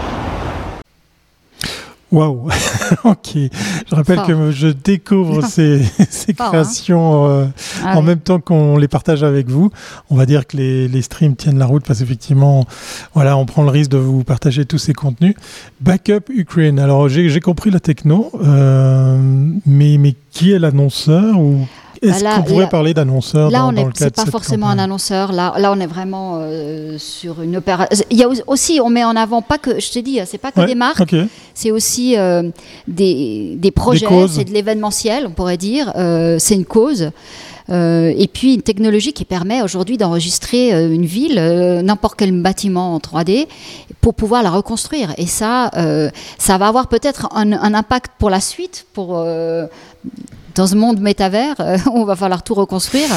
[2.11, 2.49] Waouh,
[3.03, 3.29] ok.
[3.35, 6.49] Je rappelle que je découvre ces, ces hein.
[6.49, 7.45] créations euh,
[7.83, 9.69] ah en même temps qu'on les partage avec vous.
[10.09, 12.65] On va dire que les, les streams tiennent la route parce qu'effectivement,
[13.13, 15.35] voilà, on prend le risque de vous partager tous ces contenus.
[15.81, 16.79] Backup Ukraine.
[16.79, 19.17] Alors j'ai compris la techno, euh,
[19.65, 21.67] mais, mais qui est l'annonceur ou
[22.01, 25.31] est-ce qu'on pourrait parler d'annonceur Là, dans, on n'est pas forcément un annonceur.
[25.31, 28.05] Là, là, on est vraiment euh, sur une opération.
[28.09, 30.51] Il y a aussi, on met en avant pas que, je t'ai dit, c'est pas
[30.51, 31.15] que des marques,
[31.53, 32.49] c'est aussi euh,
[32.87, 35.91] des, des, projets, c'est de l'événementiel, on pourrait dire.
[35.95, 37.11] Euh, c'est une cause.
[37.69, 41.35] et puis une technologie qui permet aujourd'hui d'enregistrer une ville,
[41.83, 43.47] n'importe quel bâtiment en 3D,
[44.01, 45.13] pour pouvoir la reconstruire.
[45.17, 45.69] Et ça,
[46.37, 49.23] ça va avoir peut-être un, un, impact pour la suite, pour
[50.59, 53.07] dans ce monde métavers, euh, on va falloir tout reconstruire.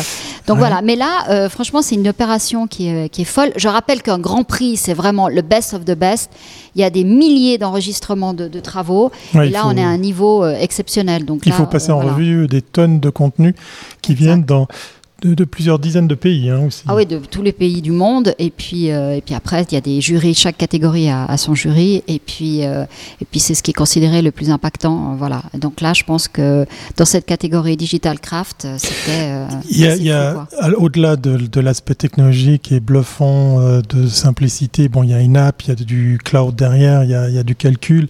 [0.46, 3.50] Donc voilà, mais là, euh, franchement, c'est une opération qui est, qui est, folle.
[3.56, 6.30] Je rappelle qu'un Grand Prix, c'est vraiment le best of the best.
[6.76, 9.10] Il y a des milliers d'enregistrements de, travaux.
[9.34, 11.24] et là, on est à un niveau euh, exceptionnel.
[11.24, 13.54] Donc il faut passer en revue des tonnes de contenus
[14.02, 14.68] qui viennent dans
[15.22, 16.82] de, plusieurs dizaines de pays hein, aussi.
[16.88, 18.34] Ah oui, de tous les pays du monde.
[18.38, 21.54] Et puis, euh, et puis après, il y a des jurys, chaque catégorie a, son
[21.54, 22.02] jury.
[22.08, 22.84] Et puis, euh,
[23.20, 25.14] et puis c'est ce qui est considéré le plus impactant.
[25.16, 25.42] Voilà.
[25.54, 29.30] Donc là, je pense que dans cette catégorie Digital Craft, c'était.
[29.32, 30.46] Euh, il y a,
[30.78, 35.62] au-delà de, de l'aspect technologique et bluffant de simplicité, bon, il y a une app,
[35.62, 38.08] il y a du cloud derrière, il y a, il y a du calcul.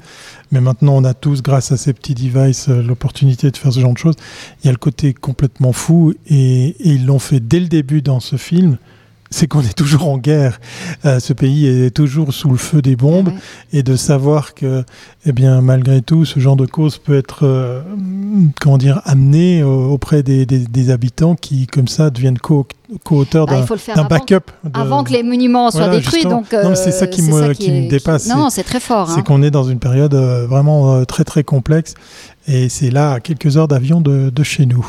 [0.53, 3.81] Mais maintenant, on a tous, grâce à ces petits devices, euh, l'opportunité de faire ce
[3.81, 4.17] genre de choses.
[4.63, 8.21] Il y a le côté complètement fou, et, ils l'ont fait dès le début dans
[8.21, 8.77] ce film
[9.33, 10.61] c'est qu'on est toujours en guerre.
[11.05, 13.33] Euh, ce pays est toujours sous le feu des bombes
[13.73, 14.85] et de savoir que,
[15.27, 17.83] eh bien, malgré tout, ce genre de cause peut être, euh,
[18.61, 22.67] comment dire, amené auprès des, des, habitants qui, comme ça, deviennent co
[23.05, 23.65] co-auteur bah,
[23.95, 24.51] d'un backup.
[24.75, 26.25] Avant que les monuments soient détruits.
[26.25, 28.29] Donc, c'est ça qui, me, qui, me, dépasse.
[28.29, 29.11] Non, c'est très fort.
[29.11, 29.23] C'est hein.
[29.23, 31.95] qu'on est dans une période euh, vraiment euh, très très complexe.
[32.49, 34.85] Et c'est là, à quelques heures d'avion de, de, chez nous.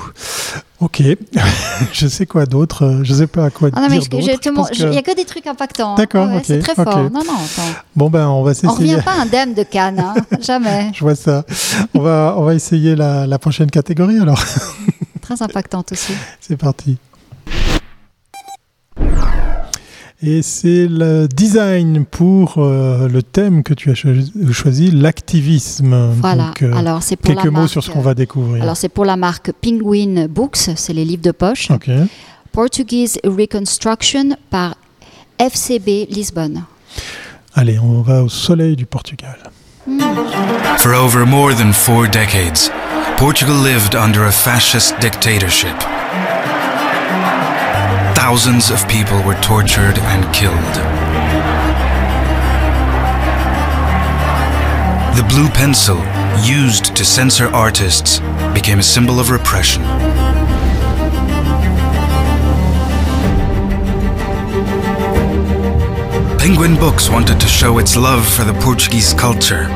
[0.80, 1.04] Ok,
[1.94, 4.98] je sais quoi d'autre, euh, je sais pas à quoi ah non, dire Il n'y
[4.98, 5.96] a que des trucs impactants.
[5.96, 6.42] D'accord, ok.
[6.46, 7.10] C'est très fort.
[7.12, 7.38] Non, non,
[7.96, 8.72] bon, ben, on va s'essayer.
[8.72, 10.16] On revient pas indemne de Cannes, hein.
[10.42, 10.92] jamais.
[10.94, 11.46] je vois ça.
[11.94, 14.44] On va, on va essayer la, la prochaine catégorie alors.
[15.22, 16.14] très impactante aussi.
[16.42, 16.98] C'est parti.
[20.26, 26.12] Et c'est le design pour euh, le thème que tu as choisi, l'activisme.
[26.22, 26.54] Voilà.
[26.62, 28.64] Euh, alors c'est quelques mots sur ce qu'on va découvrir.
[28.64, 31.68] Alors c'est pour la marque Penguin Books, c'est les livres de poche.
[32.54, 34.76] Portuguese Reconstruction par
[35.40, 36.64] FCB Lisbonne.
[37.54, 39.38] Allez, on va au soleil du Portugal.
[40.78, 42.72] For over more than four decades,
[43.18, 45.76] Portugal lived under a fascist dictatorship.
[48.28, 50.76] Thousands of people were tortured and killed.
[55.18, 55.98] The blue pencil,
[56.42, 58.22] used to censor artists,
[58.54, 59.84] became a symbol of repression.
[66.40, 69.68] Penguin Books wanted to show its love for the Portuguese culture.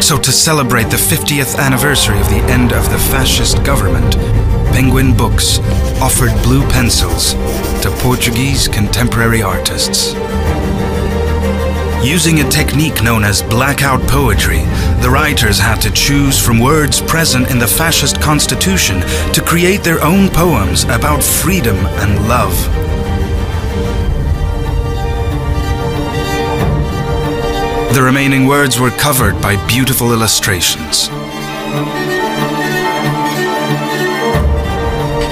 [0.00, 4.14] So, to celebrate the 50th anniversary of the end of the fascist government,
[4.72, 5.58] Penguin Books
[6.00, 7.34] offered blue pencils
[7.86, 10.12] to Portuguese contemporary artists.
[12.04, 14.58] Using a technique known as blackout poetry,
[15.02, 20.02] the writers had to choose from words present in the fascist constitution to create their
[20.02, 22.56] own poems about freedom and love.
[27.94, 31.08] The remaining words were covered by beautiful illustrations.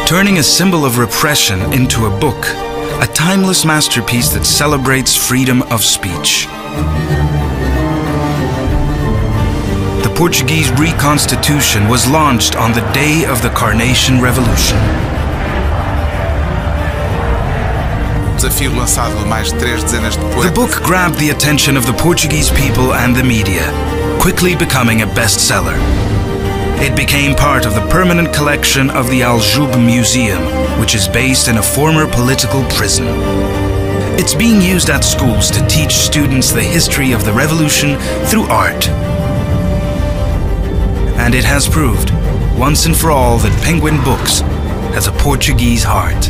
[0.06, 2.44] Turning a symbol of repression into a book,
[3.00, 6.46] a timeless masterpiece that celebrates freedom of speech.
[10.02, 14.76] The Portuguese reconstitution was launched on the day of the Carnation Revolution.
[18.36, 22.50] Desafio lançado mais de três dezenas de The book grabbed the attention of the Portuguese
[22.50, 23.72] people and the media,
[24.20, 25.78] quickly becoming a bestseller.
[26.84, 30.42] It became part of the permanent collection of the Aljube Museum,
[30.78, 33.06] which is based in a former political prison.
[34.20, 38.86] It's being used at schools to teach students the history of the revolution through art.
[41.16, 42.10] And it has proved,
[42.58, 44.40] once and for all, that Penguin Books
[44.92, 46.28] has a Portuguese heart.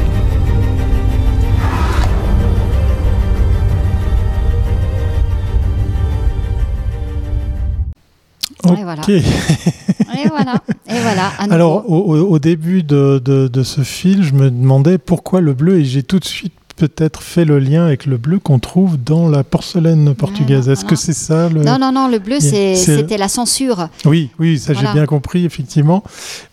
[8.62, 9.90] Ok.
[10.24, 10.60] Et voilà.
[10.88, 11.50] Et.
[11.52, 15.84] Alors, au, début de, de- de ce fil, je me demandais pourquoi le bleu, et
[15.84, 19.44] j'ai tout de suite peut-être fait le lien avec le bleu qu'on trouve dans la
[19.44, 20.68] porcelaine portugaise.
[20.68, 21.62] Est-ce que c'est ça le...
[21.62, 23.88] Non, non, non, le bleu, c'était la censure.
[24.04, 24.88] Oui, oui, ça Voilà.
[24.88, 26.02] j'ai bien compris, effectivement.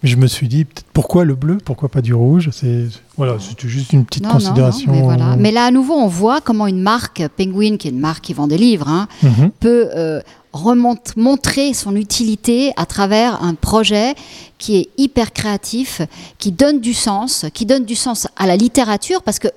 [0.04, 1.58] Mais je me suis dit, pourquoi le bleu?
[1.66, 2.50] Pourquoi pas du rouge?
[2.52, 2.86] C'est
[3.18, 4.92] Voilà, c'était juste une petite Non, non, non, considération.
[4.92, 5.36] mais, voilà.
[5.40, 8.34] mais là, à nouveau, on voit comment une marque, Penguin, qui est une marque qui
[8.36, 9.50] vend des livres, hein, Mhm.
[9.60, 10.22] peut euh,
[10.54, 14.16] remonte- montrer son utilité à travers un projet
[14.58, 16.02] qui est hyper créatif,
[16.38, 19.48] qui donne du sens, qui donne du sens à la littérature, parce que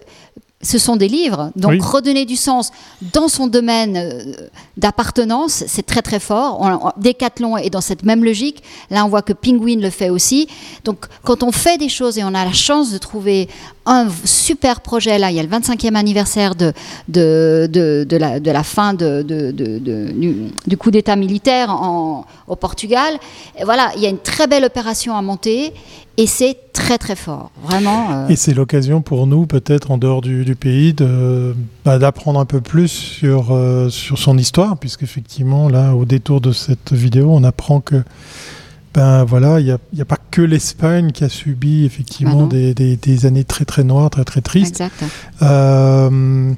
[0.65, 1.81] ce sont des livres, donc Oui.
[1.81, 2.73] redonner du sens
[3.13, 4.23] dans son domaine euh,
[4.77, 6.59] d'appartenance, c'est très très fort.
[6.61, 8.63] On- on- Decathlon est dans cette même logique.
[8.91, 10.49] Là, on voit que Penguin le fait aussi.
[10.85, 13.49] Donc, quand on fait des choses et on a la chance de trouver
[13.87, 16.73] un super projet, là, il y a le 25e anniversaire de,
[17.09, 23.19] de, de, de la, fin du, du coup d'État militaire en- au Portugal.
[23.59, 25.73] Et voilà, il y a une très belle opération à monter
[26.17, 27.51] et c'est très très fort.
[27.63, 28.13] Vraiment.
[28.13, 32.39] euh, Et c'est l'occasion pour nous, peut-être en dehors du, du pays, de, bah, d'apprendre
[32.41, 37.31] un peu plus sur, euh, sur son histoire, puisqu'effectivement, là, au détour de cette vidéo,
[37.33, 38.03] on apprend que
[38.93, 43.27] ben voilà, il n'y a, pas que l'Espagne qui a subi effectivement des, des- des
[43.27, 44.81] années très très noires, très très tristes.
[44.81, 45.03] Exact.
[45.43, 46.53] Euh,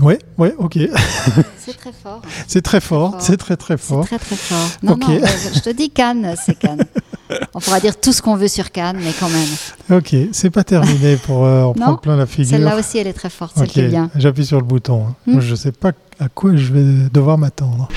[0.00, 0.76] ouais, ouais, ok.
[1.58, 2.22] C'est très fort.
[2.48, 4.04] c'est très fort, c'est très très fort.
[4.04, 4.68] Très très fort.
[4.82, 5.20] Non, euh,
[5.54, 6.84] je te dis Cannes, c'est Cannes.
[7.54, 9.98] On pourra dire tout ce qu'on veut sur Cannes, mais quand même.
[9.98, 12.50] Ok, c'est pas terminé pour euh, en Non, prendre plein la figure.
[12.50, 14.10] celle-là aussi, elle est très forte, celle Ok, qui est bien.
[14.16, 15.06] J'appuie sur le bouton.
[15.08, 15.14] hein.
[15.26, 15.40] Hmm.
[15.40, 17.88] Je sais pas à quoi je vais devoir m'attendre.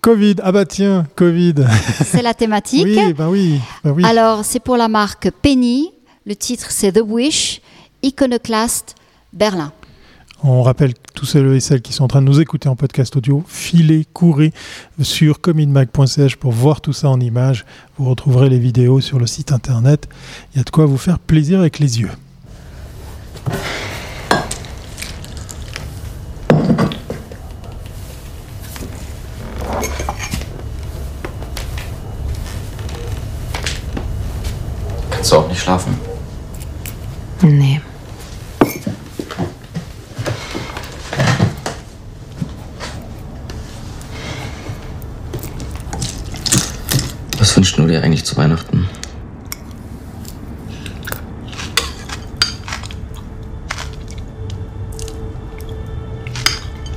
[0.00, 1.54] Covid, ah bah tiens, Covid.
[2.04, 2.84] C'est la thématique.
[2.84, 4.04] oui, bah oui, bah oui.
[4.04, 5.90] Alors, c'est pour la marque Penny.
[6.26, 7.60] Le titre, c'est The Wish,
[8.02, 8.94] Iconoclast,
[9.32, 9.72] Berlin.
[10.46, 13.16] On rappelle tous ceux et celles qui sont en train de nous écouter en podcast
[13.16, 14.52] audio, filez, courez
[15.00, 17.64] sur cominmag.ch pour voir tout ça en images.
[17.96, 20.06] Vous retrouverez les vidéos sur le site internet.
[20.52, 22.10] Il y a de quoi vous faire plaisir avec les yeux.
[35.10, 35.94] Kannst du auch nicht schlafen?
[37.42, 37.73] Nee.
[48.34, 48.88] Zu Weihnachten?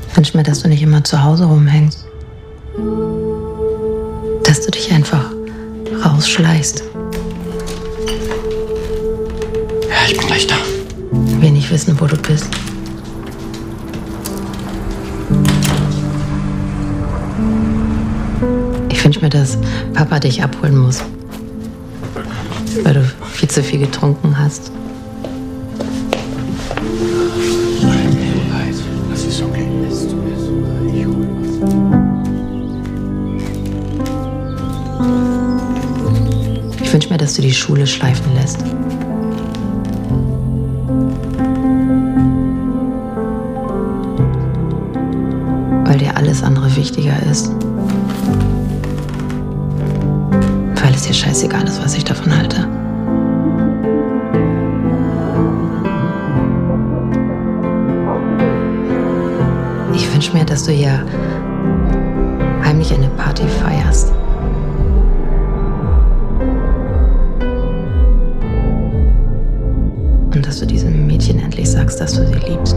[0.09, 2.05] Ich wünsche mir, dass du nicht immer zu Hause rumhängst.
[4.43, 5.31] Dass du dich einfach
[6.03, 6.83] rausschleichst.
[9.89, 10.55] Ja, ich bin gleich da.
[11.11, 12.49] Wir nicht wissen, wo du bist.
[18.89, 19.57] Ich wünsche mir, dass
[19.93, 21.03] Papa dich abholen muss.
[22.83, 24.71] Weil du viel zu viel getrunken hast.
[36.81, 38.59] Ich wünsche mir, dass du die Schule schleifen lässt.
[45.85, 47.51] Weil dir alles andere wichtiger ist.
[51.17, 52.67] Scheißegal ist, was ich davon halte.
[59.95, 61.03] Ich wünsche mir, dass du hier
[62.63, 64.13] heimlich eine Party feierst.
[70.35, 72.75] Und dass du diesem Mädchen endlich sagst, dass du sie liebst.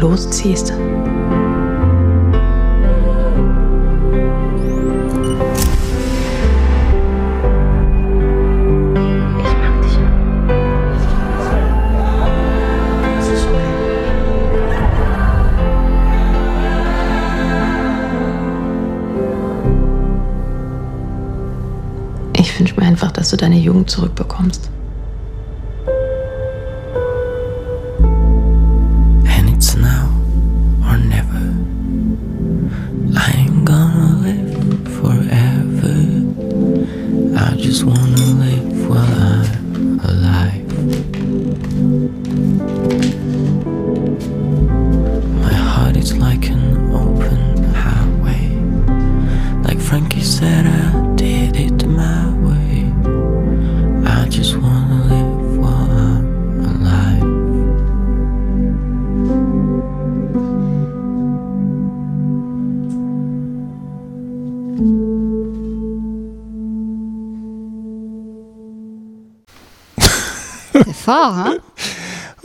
[0.00, 0.72] Losziehst.
[22.34, 24.70] Ich wünsche mir einfach, dass du deine Jugend zurückbekommst.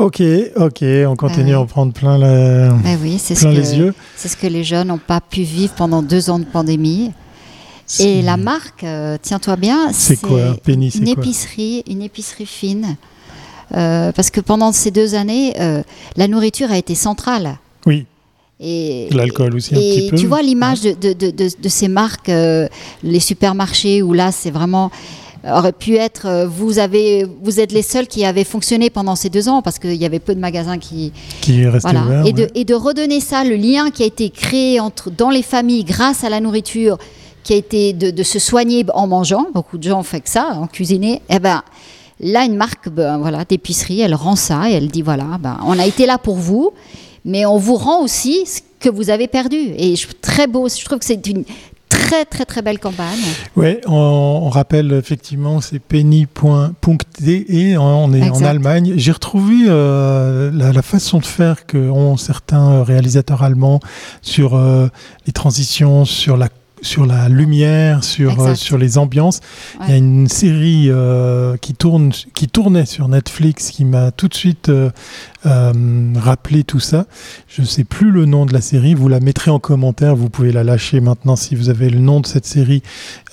[0.04, 0.22] Ok,
[0.58, 3.76] ok, on continue à en prendre plein, la- Ben oui, c'est ce, plein que- les
[3.78, 3.94] yeux.
[4.18, 7.12] c'est ce que les jeunes n'ont pas pu vivre pendant deux ans de pandémie.
[8.00, 12.98] Et la marque, euh, tiens-toi bien, C'est quoi Penny, une épicerie, une épicerie fine.
[13.76, 15.84] Euh, parce que pendant ces deux années, euh,
[16.18, 17.58] la nourriture a été centrale.
[17.86, 18.06] Oui.
[18.60, 20.18] Et, L'alcool aussi un et petit peu.
[20.18, 22.30] tu vois l'image de, de- de- de- de ces marques,
[23.04, 24.92] les supermarchés, où là, c'est vraiment
[25.46, 29.30] aurait pu être, euh, vous avez, vous êtes les seuls qui avaient fonctionné pendant ces
[29.30, 32.06] deux ans parce qu'il y avait peu de magasins qui, Qui restaient voilà.
[32.06, 32.52] ouverts, et, de, ouais.
[32.56, 36.24] et de redonner ça, le lien qui a été créé entre dans les familles grâce
[36.24, 36.98] à la nourriture,
[37.44, 39.48] qui a été de, de se soigner en mangeant.
[39.54, 41.22] Beaucoup de gens ont fait que ça, en cuisiner.
[41.30, 41.62] Eh ben
[42.22, 45.78] là, une marque, ben, voilà, d'épicerie, elle rend ça et elle dit voilà, ben, on
[45.78, 46.72] a été là pour vous,
[47.26, 49.58] mais on vous rend aussi ce que vous avez perdu.
[49.78, 51.44] Et je, très beau, je trouve que c'est une
[51.94, 53.20] très très très belle campagne.
[53.56, 53.94] Ouais, on,
[54.44, 58.44] on rappelle effectivement, c'est penny.de, on est en.
[58.44, 58.94] Allemagne.
[58.98, 63.80] J'ai retrouvé euh, la, la façon de faire que ont certains réalisateurs allemands
[64.22, 64.88] sur euh,
[65.26, 66.50] les transitions, sur la
[66.84, 69.40] sur la lumière, sur, euh, sur les ambiances.
[69.84, 74.28] Il y a une série euh, qui, tourne, qui tournait sur Netflix qui m'a tout
[74.28, 74.92] de suite euh,
[75.46, 75.74] euh,
[76.16, 77.06] rappelé tout ça.
[77.48, 80.30] Je ne sais plus le nom de la série, vous la mettrez en commentaire, vous
[80.30, 82.82] pouvez la lâcher maintenant si vous avez le nom de cette série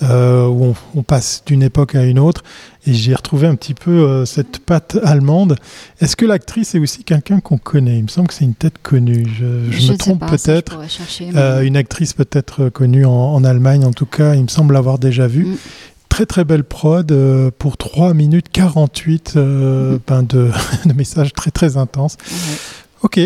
[0.03, 2.43] euh, où on, on passe d'une époque à une autre.
[2.87, 5.55] Et j'ai retrouvé un petit peu euh, cette patte allemande.
[5.99, 7.97] Est-ce que l'actrice est aussi quelqu'un qu'on connaît?
[7.99, 9.27] Il me semble que c'est une tête connue.
[9.27, 10.79] Je, je Je me trompe peut-être.
[11.35, 14.97] Euh, une actrice peut-être connue en, en Allemagne, en tout cas, il me semble l'avoir
[14.97, 15.45] déjà vue.
[15.45, 15.55] Mm.
[16.11, 20.51] Très très belle prod euh, pour 3 minutes 48 euh, ben de,
[20.85, 22.17] de messages très très intenses.
[23.01, 23.21] Ok, Ah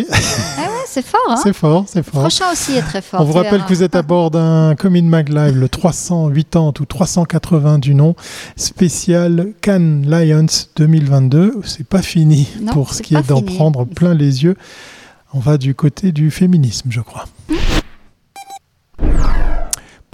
[0.61, 1.19] ouais, c'est fort.
[1.29, 2.21] Hein c'est fort, c'est fort.
[2.21, 3.21] Prochain aussi est très fort.
[3.21, 3.65] On vous rappelle verras.
[3.67, 8.15] que vous êtes à bord d'un Comin Mag Live, le 380 ou 380 du nom,
[8.55, 11.55] spécial Cannes Lions 2022.
[11.65, 14.55] C'est pas fini Non, pour ce qui est d'en prendre plein les yeux.
[15.33, 17.25] on va du côté du féminisme, je crois.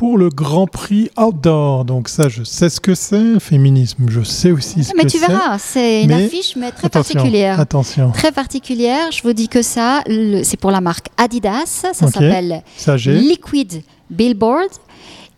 [0.02, 3.39] Pour le Grand Prix Outdoor, donc ça, je sais ce que c'est.
[3.39, 5.28] Féminisme, je sais aussi ce mais que tu c'est.
[5.28, 7.60] verras, c'est une Mais affiche, mais très attention, particulière.
[7.60, 8.10] Attention.
[8.10, 9.12] Très particulière.
[9.12, 10.02] Je vous dis que ça,
[10.41, 11.68] c'est pour la marque Adidas.
[11.68, 12.64] Ça s'appelle.
[13.06, 14.72] Liquid Billboard.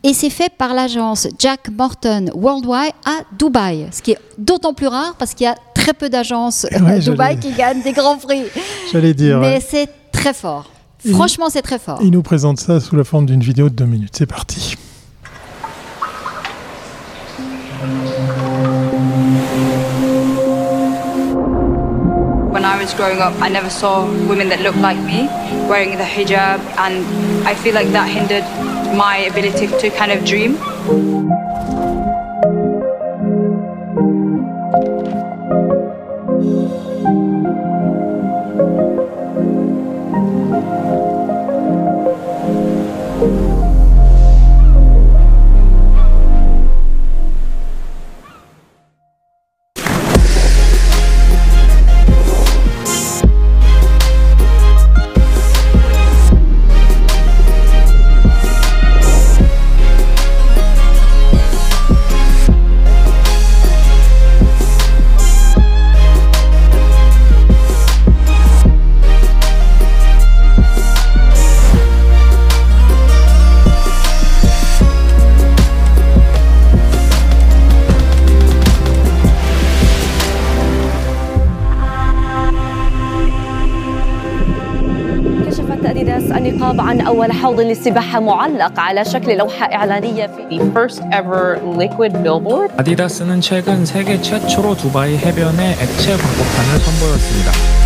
[0.01, 3.87] Et c'est fait par l'agence Jack Morton Worldwide à Dubaï.
[3.91, 6.99] Ce qui est d'autant plus rare parce qu'il y a très peu d'agences Ouais, à
[6.99, 8.43] Dubaï qui gagnent des grands prix.
[8.93, 9.39] J'allais dire.
[9.39, 9.63] Mais ouais.
[9.65, 10.69] c'est très fort.
[11.11, 11.99] Franchement, c'est très fort.
[12.01, 14.15] Il nous présente ça sous la forme d'une vidéo de deux minutes.
[14.17, 14.75] C'est parti.
[22.51, 25.27] When I was growing up, I never saw women that looked like me
[25.67, 27.03] wearing the hijab, and
[27.45, 28.45] I feel like that hindered
[28.95, 30.57] my ability to kind of dream.
[87.42, 92.70] حوض للسباحة معلق على شكل لوحة إعلانية في The first ever liquid billboard.
[92.76, 97.81] 아디다스는 최근 세계 최초로 두바이 해변에 액체 광고판을 선보였습니다.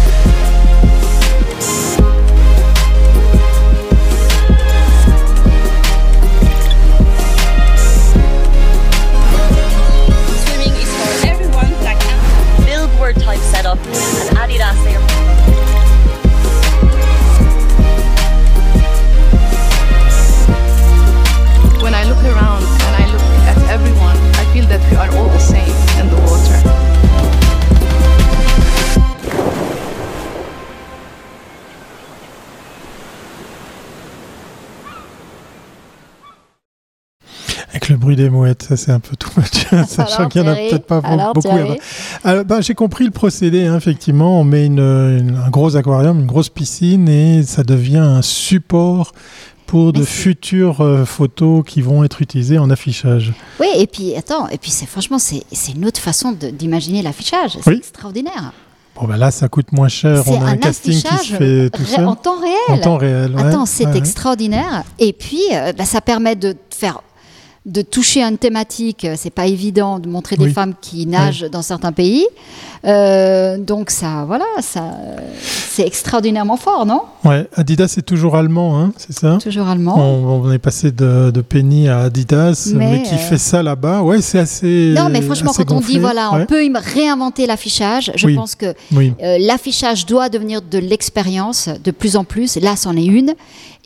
[38.18, 39.30] Des mouettes, ça c'est un peu tout
[39.88, 41.48] sachant qu'il n'y en a peut-être pas alors, beaucoup.
[42.26, 44.42] Alors, bah, J'ai compris le procédé, hein, effectivement.
[44.42, 49.14] On met une- une- un gros aquarium, une grosse piscine et ça devient un support
[49.66, 53.34] pour de futures euh, photos qui vont être utilisées en affichage.
[53.60, 55.44] Oui, et puis attends, et puis c'est franchement c'est
[55.76, 57.58] une autre façon d'imaginer l'affichage.
[57.62, 57.78] C'est Oui.
[57.78, 58.54] extraordinaire.
[59.00, 60.24] Bon, ben là, ça coûte moins cher.
[60.26, 62.06] On a un, un casting qui se fait tout seul.
[62.08, 62.56] en temps réel.
[62.70, 63.44] En temps réel, ouais.
[63.44, 63.98] Attends, c'est Ouais, ouais.
[64.00, 64.84] extraordinaire.
[64.98, 67.02] Et puis, euh, bah, ça permet de faire
[67.68, 71.46] de toucher à une thématique, euh, c'est pas évident de montrer des femmes qui nagent
[71.52, 72.26] dans certains pays.
[72.86, 74.86] Euh, donc ça, voilà, ça,
[75.42, 77.02] c'est extraordinairement fort, non?
[77.26, 79.38] Ouais, Adidas est toujours allemand, hein, c'est ça?
[79.44, 79.96] Toujours allemand.
[79.98, 83.62] On, on est passé de, de Penny à Adidas, mais, Mais, qui euh, fait ça
[83.62, 84.94] là-bas, ouais, c'est assez.
[84.96, 86.44] Non, mais franchement, quand on dit voilà, ouais.
[86.44, 88.36] on peut réinventer l'affichage, je Oui.
[88.36, 92.56] pense que euh, l'affichage doit devenir de l'expérience de plus en plus.
[92.58, 93.34] Là, c'en est une.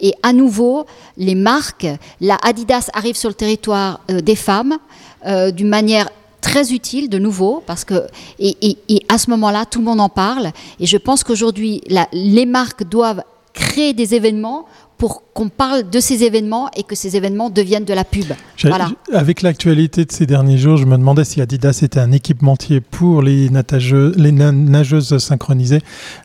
[0.02, 0.86] Et à nouveau,
[1.16, 1.88] les marques,
[2.20, 4.78] la Adidas arrive sur le territoire euh, des femmes
[5.26, 6.10] euh, d'une manière
[6.42, 8.08] très utile de nouveau parce que
[8.40, 8.78] et,
[9.10, 10.52] à ce moment-là tout le monde en parle.
[10.80, 13.24] Et je pense qu'aujourd'hui les marques doivent
[13.54, 14.66] créer des événements
[15.02, 18.34] pour qu'on parle de ces événements et que ces événements deviennent de la pub.
[18.62, 18.92] Voilà.
[19.14, 23.24] Avec l'actualité de ces derniers jours, je me demandais si Adidas était un équipementier pour
[23.24, 25.82] les, nageuses synchronisées.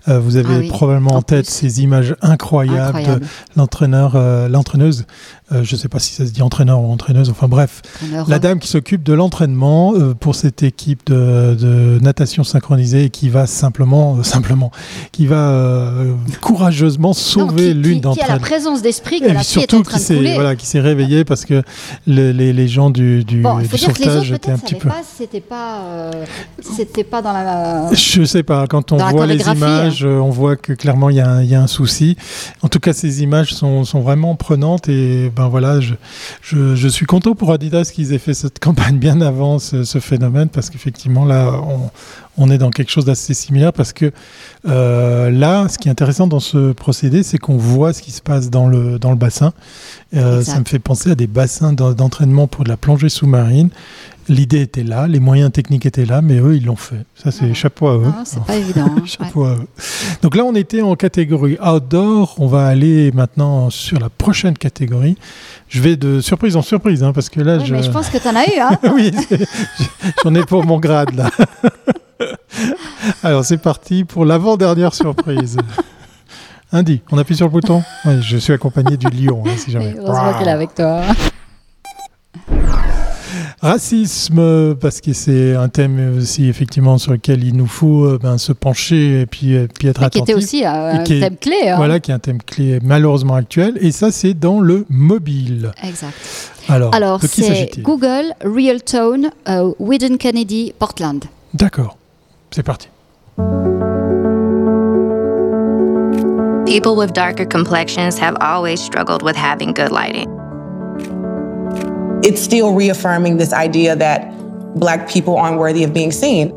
[0.08, 3.20] Euh, vous avez Ah oui, probablement en, tête ces images incroyables, Incroyable.
[3.20, 5.06] de l'entraîneur, euh, l'entraîneuse.
[5.52, 7.30] euh, je ne sais pas si ça se dit entraîneur ou entraîneuse.
[7.30, 7.80] Enfin bref,
[8.28, 13.30] la dame qui s'occupe de l'entraînement pour cette équipe de, de natation synchronisée et qui
[13.30, 14.70] va simplement, simplement,
[15.12, 15.94] qui va
[16.42, 18.40] courageusement sauver l'une d'entre elles.
[18.66, 20.34] Présence d'esprit que Et la fille est surtout en train qui de s'est couler.
[20.34, 21.62] voilà, qui s'est réveillé parce que
[22.06, 24.88] le- les, les gens du, du, Bon, du sauvetage étaient un petit peu.
[24.88, 26.10] pas, c'était pas, euh,
[26.76, 27.92] c'était pas dans la.
[27.92, 31.20] Je sais pas, quand on voit les images, euh, on voit que clairement il y,
[31.20, 32.16] a un- il y a un souci.
[32.62, 35.94] En tout cas, ces images sont, sont vraiment prenantes et ben voilà, je,
[36.42, 39.98] je, je suis content pour Adidas qu'ils aient fait cette campagne bien avant ce, ce
[40.00, 41.90] phénomène parce qu'effectivement là, on,
[42.38, 44.12] on est dans quelque chose d'assez similaire parce que
[44.68, 48.20] euh, là, ce qui est intéressant dans ce procédé, c'est qu'on voit ce qui se
[48.22, 49.52] passe dans le, dans le bassin.
[50.14, 53.70] Euh, ça me fait penser à des bassins d'en- d'entraînement pour de la plongée sous-marine.
[54.28, 57.04] L'idée était là, les moyens techniques étaient là, mais eux, ils l'ont fait.
[57.14, 58.06] Ça, c'est chapeau à eux.
[58.08, 58.86] Ah, c'est pas évident.
[58.96, 59.02] hein.
[59.06, 59.66] chapeau à eux.
[60.22, 62.34] Donc là, on était en catégorie outdoor.
[62.38, 65.16] On va aller maintenant sur la prochaine catégorie.
[65.68, 67.72] Je vais de surprise en surprise, hein, parce que là, je...
[67.72, 68.58] Mais je pense que tu en as eu.
[68.60, 69.12] Hein oui,
[70.24, 71.30] j'en ai pour mon grade là.
[73.22, 75.56] Alors c'est parti pour l'avant-dernière surprise.
[76.72, 77.82] Indy, on appuie sur le bouton.
[78.20, 79.94] Je suis accompagné du lion, hein, si jamais.
[79.98, 81.02] Heureusement qu'elle est avec toi.
[83.62, 88.36] Racisme, parce que c'est un thème aussi effectivement sur lequel il nous faut euh, ben,
[88.38, 90.22] se pencher et puis, et puis être Mais qui attentif.
[90.22, 91.76] était aussi un- Et un qui est- thème clé, hein.
[91.76, 93.78] Voilà, qui est un thème clé malheureusement actuel.
[93.80, 95.72] Et ça, c'est dans le mobile.
[95.82, 96.14] Exact.
[96.68, 101.24] Alors, Alors, c'est Google Real Tone, euh, Whedon Kennedy, Portland.
[101.54, 101.96] D'accord,
[102.56, 102.88] c'est parti.
[106.66, 110.28] People with darker complexions have always struggled with having good lighting.
[112.24, 114.32] it's still reaffirming this idea that
[114.74, 116.48] black people aren't worthy of being seen.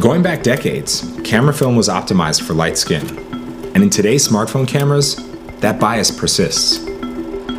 [0.00, 3.04] Going back decades, camera film was optimized for light skin.
[3.74, 5.16] And in today's smartphone cameras,
[5.58, 6.78] that bias persists.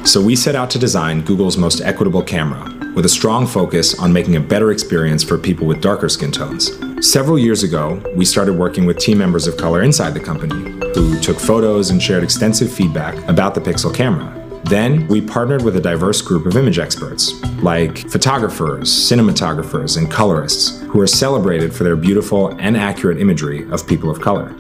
[0.10, 2.64] So we set out to design Google's most equitable camera,
[2.96, 6.72] with a strong focus on making a better experience for people with darker skin tones.
[7.02, 11.20] Several years ago, we started working with team members of color inside the company, who
[11.20, 14.34] took photos and shared extensive feedback about the Pixel camera.
[14.64, 20.82] Then we partnered with a diverse group of image experts, like photographers, cinematographers, and colorists,
[20.86, 24.56] who are celebrated for their beautiful and accurate imagery of people of color.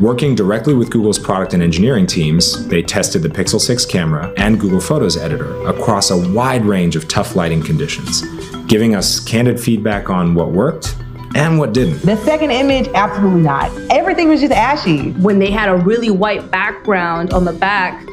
[0.00, 4.58] Working directly with Google's product and engineering teams, they tested the Pixel 6 camera and
[4.58, 8.22] Google Photos editor across a wide range of tough lighting conditions,
[8.66, 10.96] giving us candid feedback on what worked
[11.34, 12.00] and what didn't.
[12.02, 13.70] The second image, absolutely not.
[13.90, 15.12] Everything was just ashy.
[15.12, 18.06] when they had a really white background on the back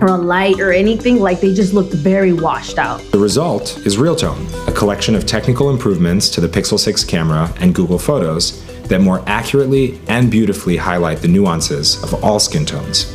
[0.00, 3.00] or a light or anything, like they just looked very washed out.
[3.12, 7.74] The result is Realtone, a collection of technical improvements to the Pixel 6 camera and
[7.74, 13.14] Google Photos that more accurately and beautifully highlight the nuances of all skin tones.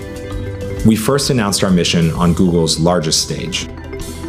[0.85, 3.67] We first announced our mission on Google's largest stage.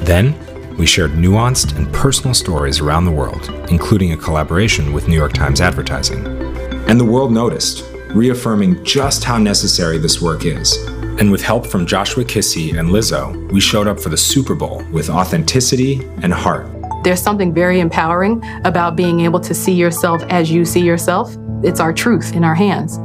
[0.05, 0.35] Then,
[0.77, 5.33] we shared nuanced and personal stories around the world, including a collaboration with New York
[5.33, 6.27] Times Advertising.
[6.89, 10.77] And the world noticed, reaffirming just how necessary this work is.
[11.19, 14.85] And with help from Joshua Kissy and Lizzo, we showed up for the Super Bowl
[14.93, 16.67] with authenticity and heart.
[17.05, 21.35] There's something very empowering about being able to see yourself as you see yourself.
[21.63, 22.99] It's our truth in our hands.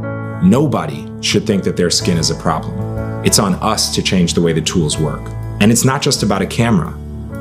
[0.44, 3.24] Nobody should think that their skin is a problem.
[3.24, 5.22] It's on us to change the way the tools work.
[5.62, 6.98] And it's not just about a camera.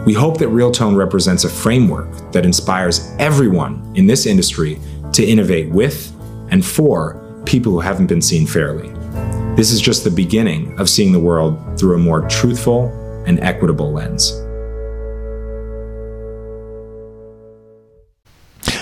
[0.07, 4.81] We hope that Realtone represents a framework that inspires everyone in this industry
[5.13, 6.11] to innovate with
[6.51, 8.89] and for people who haven't been seen fairly.
[9.57, 12.89] This is just the beginning of seeing the world through a more truthful
[13.27, 14.40] and equitable lens.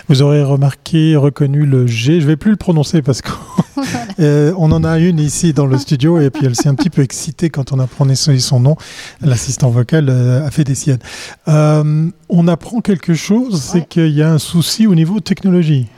[0.09, 2.23] Vous aurez remarqué, reconnu le G.
[2.23, 3.31] Je vais plus le prononcer parce qu'on
[4.21, 6.89] euh, on en a une ici dans le studio et puis elle s'est un petit
[6.89, 8.77] peu excitée quand on a prononcé son nom.
[9.21, 10.99] L'assistant vocal euh, a fait des siennes.
[11.49, 15.89] Euh, on apprend quelque chose, c'est qu'il y a un souci au niveau technologie.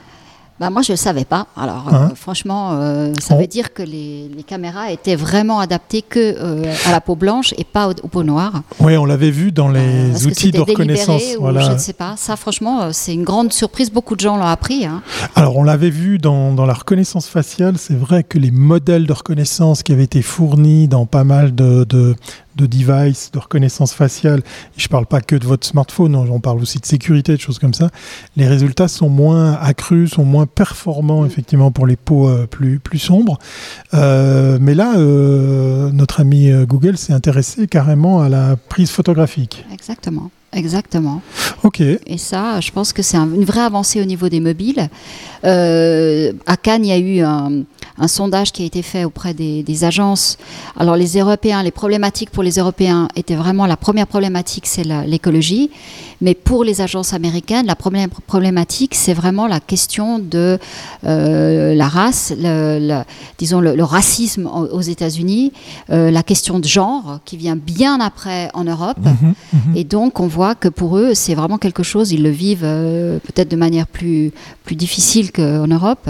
[0.61, 1.47] Bah, moi, je ne le savais pas.
[1.57, 3.41] Alors, Hein euh, franchement, euh, ça Oh.
[3.41, 7.55] veut dire que les, les caméras étaient vraiment adaptées que euh, à la peau blanche
[7.57, 8.63] et pas au, au peau noire.
[8.79, 11.07] Oui, on l'avait vu dans les outils de reconnaissance.
[11.19, 11.61] délibéré ou Voilà.
[11.63, 12.13] Je ne sais pas.
[12.19, 13.91] Ça, franchement, c'est une grande surprise.
[13.91, 14.85] Beaucoup de gens l'ont appris.
[14.85, 15.01] hein.
[15.35, 17.79] Alors, on l'avait vu dans, dans la reconnaissance faciale.
[17.79, 21.85] C'est vrai que les modèles de reconnaissance qui avaient été fournis dans pas mal de,
[21.85, 22.15] de,
[22.61, 26.31] de devices de reconnaissance faciale, et je ne parle pas que de votre smartphone, on
[26.31, 27.91] on parle aussi de sécurité, de choses comme ça,
[28.37, 32.99] les résultats sont moins accrus, sont moins performants, effectivement, pour les peaux euh, plus, plus
[32.99, 33.39] sombres.
[33.95, 39.65] Euh, mais là, euh, notre ami Google s'est intéressé carrément à la prise photographique.
[39.73, 40.31] Exactement.
[40.53, 41.23] Exactement.
[41.63, 41.81] Ok.
[41.81, 44.89] Et ça, je pense que c'est un- une vraie avancée au niveau des mobiles.
[45.45, 47.63] À Cannes, il y a eu un,
[48.01, 50.39] un sondage qui a été fait auprès des, des agences.
[50.77, 55.71] Alors, les Européens, les problématiques pour les Européens étaient vraiment la première problématique, c'est l'écologie.
[56.23, 60.59] Mais pour les agences américaines, la première problématique, c'est vraiment la question de
[61.05, 63.05] euh, la race, le, le-
[63.39, 65.53] disons le, le racisme aux États-Unis,
[65.91, 68.99] euh, la question de genre qui vient bien après en Europe.
[69.75, 73.19] Et donc, on voit que pour eux, c'est vraiment quelque chose, ils le vivent euh,
[73.27, 74.33] peut-être de manière plus,
[74.65, 76.07] plus difficile qu'en Europe.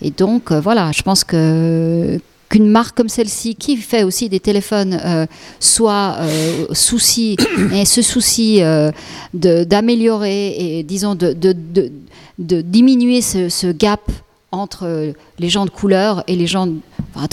[0.00, 5.00] Et donc, voilà, je pense que qu'une marque comme celle-ci, qui fait aussi des téléphones,
[5.04, 5.26] euh,
[5.58, 7.36] soit euh, souci,
[7.74, 8.90] et ce souci euh,
[9.34, 11.32] d'améliorer et, disons, de,
[12.38, 14.00] diminuer ce gap
[14.50, 16.68] entre les gens de couleur et les gens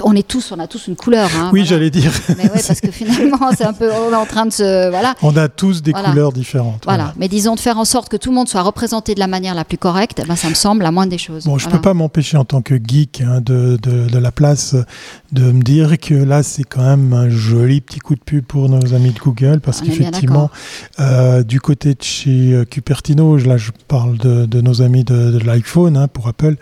[0.03, 1.29] on est tous, on a tous une couleur.
[1.37, 2.11] Hein, oui, j'allais dire.
[2.37, 5.15] Mais ouais, parce que finalement, c'est un peu, on est en train de se, voilà.
[5.21, 6.83] On a tous des couleurs différentes.
[6.85, 7.13] Voilà.
[7.17, 9.55] Mais disons de faire en sorte que tout le monde soit représenté de la manière
[9.55, 11.45] la plus correcte, ben, ça me semble la moindre des choses.
[11.45, 14.75] Bon, je ne peux pas m'empêcher en tant que geek hein, de, de, la place
[15.31, 18.67] de me dire que là, c'est quand même un joli petit coup de pub pour
[18.67, 20.49] nos amis de Google, parce qu'effectivement,
[20.99, 25.31] euh, du côté de chez euh, Cupertino, là, je parle de, de nos amis de,
[25.31, 26.57] de l'iPhone hein, pour Apple,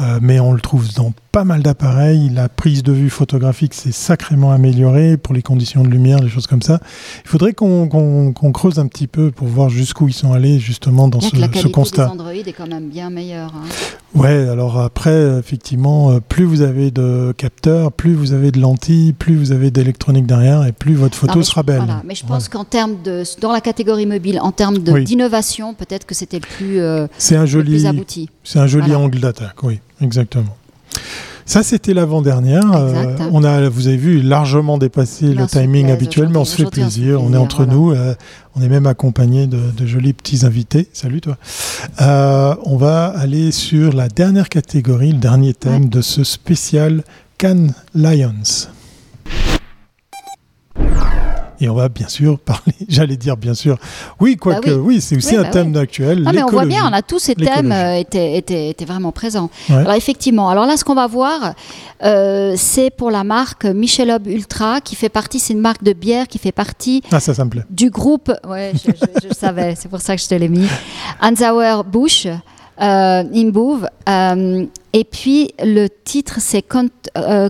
[0.00, 2.28] euh, mais on le trouve dans pas mal d'appareils.
[2.28, 6.46] La prise de vue photographique s'est sacrément améliorée pour les conditions de lumière, des choses
[6.46, 6.80] comme ça.
[7.24, 11.20] Il faudrait qu'on creuse un petit peu pour voir jusqu'où ils sont allés justement dans
[11.20, 12.10] ce, la ce constat.
[12.10, 13.52] Android est quand même bien meilleure.
[13.54, 13.68] Hein.
[14.14, 19.14] Ouais, alors après, effectivement, euh, plus vous avez de capteurs, plus vous avez de lentilles,
[19.14, 21.82] plus vous avez d'électronique derrière, et plus votre photo sera belle.
[22.04, 26.14] mais je pense qu'en termes de, dans la catégorie mobile, en termes d'innovation, peut-être que
[26.14, 28.28] c'était le plus, euh, un joli, plus abouti.
[28.44, 30.56] C'est un joli angle d'attaque, oui, exactement.
[31.44, 32.72] Ça, c'était l'avant-dernière.
[32.74, 36.70] Euh, on a, vous avez vu, largement dépassé le timing habituel, mais on se fait
[36.70, 37.22] plaisir.
[37.22, 37.92] On, est entre nous.
[37.92, 38.14] Euh,
[38.54, 40.88] on est même accompagné de, jolis petits invités.
[40.92, 41.36] Salut toi.
[42.00, 47.02] Euh, on va aller sur la dernière catégorie, le dernier thème de ce spécial
[47.38, 48.68] Cannes Lions.
[51.62, 53.78] Et on va bien sûr parler, j'allais dire bien sûr,
[54.18, 55.00] oui, quoique, bah oui.
[55.00, 56.28] c'est aussi un bah thème actuel.
[56.34, 59.48] mais on voit bien, on a tous ces thèmes euh, étaient, étaient, étaient, vraiment présents.
[59.68, 61.54] Alors effectivement, alors là, ce qu'on va voir,
[62.02, 66.26] euh, c'est pour la marque Michelob Ultra, qui fait partie, c'est une marque de bière
[66.26, 67.62] qui fait partie ah, ça, ça me plaît.
[67.70, 68.90] du groupe, ouais, je,
[69.28, 70.66] je savais, c'est pour ça que je te l'ai mis,
[71.20, 72.26] Anzauer Busch
[72.80, 73.86] euh, Imbouv.
[74.08, 76.64] Euh, et puis le titre c'est
[77.16, 77.48] euh,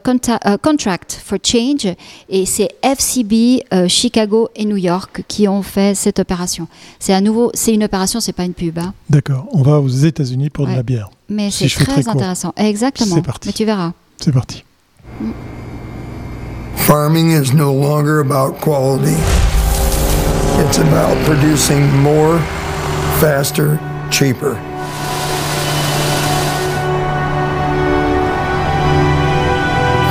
[0.63, 1.93] Contract for Change
[2.29, 6.69] et c'est FCB Chicago et New York qui ont fait cette opération.
[6.99, 8.79] C'est à nouveau, c'est une opération, c'est pas une pub.
[8.79, 8.95] Hein.
[9.11, 9.47] D'accord.
[9.53, 11.11] On va aux États-Unis pour de la bière.
[11.29, 12.53] Mais c'est très, intéressant.
[12.57, 13.17] Exactement.
[13.17, 13.49] C'est parti.
[13.49, 13.93] Mais tu verras.
[14.19, 14.63] C'est parti.
[16.77, 19.17] Farming is no longer about quality.
[20.59, 22.39] It's about producing more,
[23.21, 23.79] faster,
[24.11, 24.59] cheaper.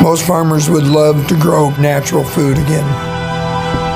[0.01, 2.87] Most farmers would love to grow natural food again,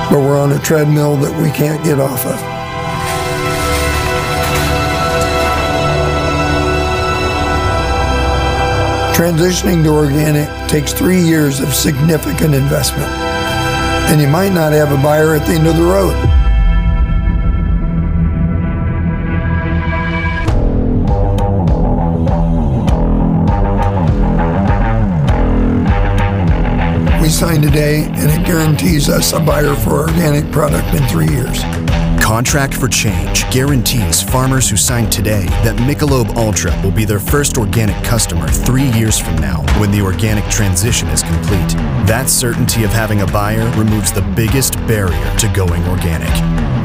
[0.08, 2.38] but we're on a treadmill that we can't get off of.
[9.16, 13.10] Transitioning to organic takes three years of significant investment,
[14.08, 16.25] and you might not have a buyer at the end of the road.
[27.26, 31.60] We sign today, and it guarantees us a buyer for organic product in three years.
[32.22, 37.58] Contract for Change guarantees farmers who sign today that Michelob Ultra will be their first
[37.58, 41.70] organic customer three years from now when the organic transition is complete.
[42.06, 46.30] That certainty of having a buyer removes the biggest barrier to going organic.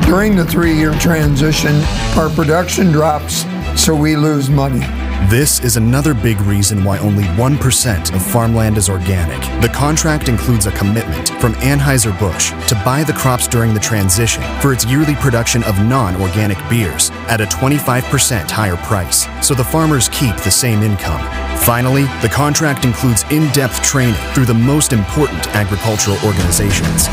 [0.08, 1.76] During the three year transition,
[2.18, 3.46] our production drops,
[3.80, 5.11] so we lose money.
[5.30, 9.40] This is another big reason why only 1% of farmland is organic.
[9.62, 14.74] The contract includes a commitment from Anheuser-Busch to buy the crops during the transition for
[14.74, 20.36] its yearly production of non-organic beers at a 25% higher price, so the farmers keep
[20.38, 21.22] the same income.
[21.60, 27.08] Finally, the contract includes in-depth training through the most important agricultural organizations.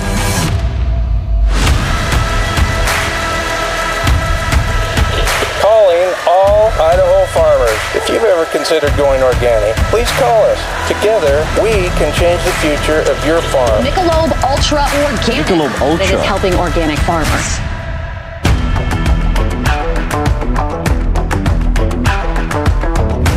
[7.95, 10.61] If you've ever considered going organic, please call us.
[10.89, 13.85] Together, we can change the future of your farm.
[13.85, 15.47] Michelob Ultra Organic.
[15.47, 16.07] Michelob Ultra.
[16.07, 17.59] That is helping organic farmers.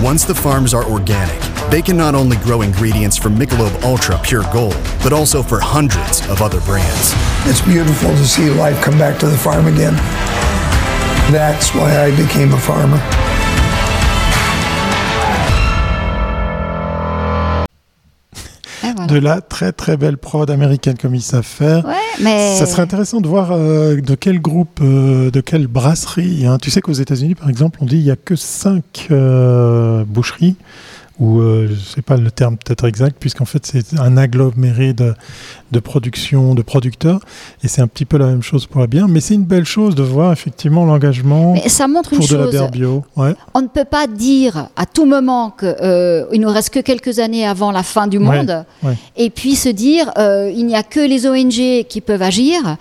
[0.04, 1.40] Once the farms are organic,
[1.70, 6.28] they can not only grow ingredients for Michelob Ultra Pure Gold, but also for hundreds
[6.28, 7.14] of other brands.
[7.48, 9.94] It's beautiful to see life come back to the farm again.
[11.32, 13.00] That's why I became a farmer.
[19.08, 21.86] De la très très belle prod américaine comme ils savent faire.
[22.22, 22.56] mais...
[22.58, 26.46] Ça serait intéressant de voir euh, de quel groupe, euh, de quelle brasserie.
[26.46, 26.58] Hein.
[26.62, 30.56] Tu sais qu'aux États-Unis, par exemple, on dit qu'il n'y a que 5 euh, boucheries
[31.20, 34.94] ou euh, je ne sais pas le terme peut-être exact, puisqu'en fait c'est un aggloméré
[34.94, 35.14] de,
[35.72, 37.20] de production, de producteurs,
[37.64, 39.66] et c'est un petit peu la même chose pour la bière, mais c'est une belle
[39.66, 42.46] chose de voir effectivement l'engagement ça montre pour une de chose.
[42.46, 43.04] la bière bio.
[43.16, 43.34] Ouais.
[43.54, 47.20] On ne peut pas dire à tout moment qu'il euh, il nous reste que quelques
[47.20, 48.66] années avant la fin du monde,
[49.18, 52.78] et puis se dire euh, il n'y a que les ONG qui peuvent agir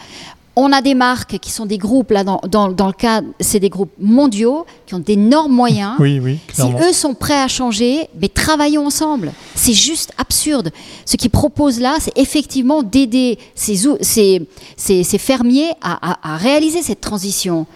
[0.60, 3.60] on a des marques qui sont des groupes, là, dans, dans, dans le cas, c'est
[3.60, 5.94] des groupes mondiaux qui ont d'énormes moyens.
[5.98, 9.32] Oui, oui, Si eux sont prêts à changer, mais travaillons ensemble.
[9.54, 10.70] C'est juste absurde.
[11.04, 14.46] Ce qu'ils proposent là, c'est effectivement d'aider ces, ces,
[14.76, 17.66] ces- ces fermiers à, à- à réaliser cette transition.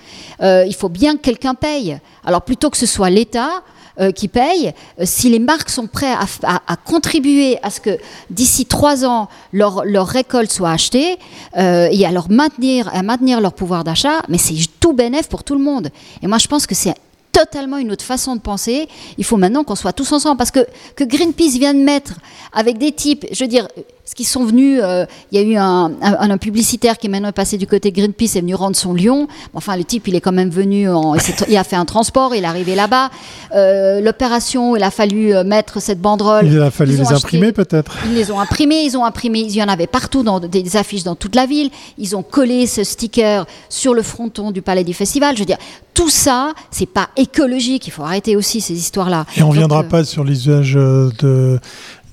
[0.43, 1.99] Euh, il faut bien que quelqu'un paye.
[2.25, 3.63] Alors plutôt que ce soit l'État,
[4.01, 7.81] euh, qui paye, euh, si les marques sont prêtes à, à- à contribuer à ce
[7.81, 7.99] que
[8.31, 11.19] d'ici trois ans leur, leur récolte soit achetée
[11.57, 15.45] euh, et à leur maintenir, à maintenir leur pouvoir d'achat, mais c'est tout bénéf pour
[15.45, 15.91] tout le monde.
[16.23, 16.95] Et moi je pense que c'est
[17.33, 18.89] totalement une autre façon de penser.
[19.19, 20.65] Il faut maintenant qu'on soit tous ensemble parce que
[20.95, 22.15] que Greenpeace vient de mettre
[22.53, 23.67] avec des types, je veux dire,
[24.07, 27.11] ce qu'ils sont venus, euh, il y a eu un, un- un publicitaire qui est
[27.11, 29.29] maintenant passé du côté de Greenpeace est venu rendre son lion.
[29.55, 31.15] Enfin, le type, il est quand même venu, en,
[31.49, 33.11] il, a fait un transport, il est arrivé là-bas.
[33.55, 36.47] Euh, L'opération, il a fallu euh, mettre cette banderole.
[36.47, 37.97] Il a fallu Ils les acheté- imprimer peut-être.
[38.07, 41.05] ils les ont imprimés, ils ont imprimé, il y en avait partout dans des affiches
[41.05, 41.71] dans toute la ville.
[41.97, 45.35] Ils ont collé ce sticker sur le fronton du palais du festival.
[45.35, 45.59] Je veux dire,
[45.95, 47.87] tout ça, c'est pas écologique.
[47.87, 49.27] Il faut arrêter aussi ces histoires-là.
[49.37, 51.61] Et on ne reviendra euh, pas sur l'usage euh, de,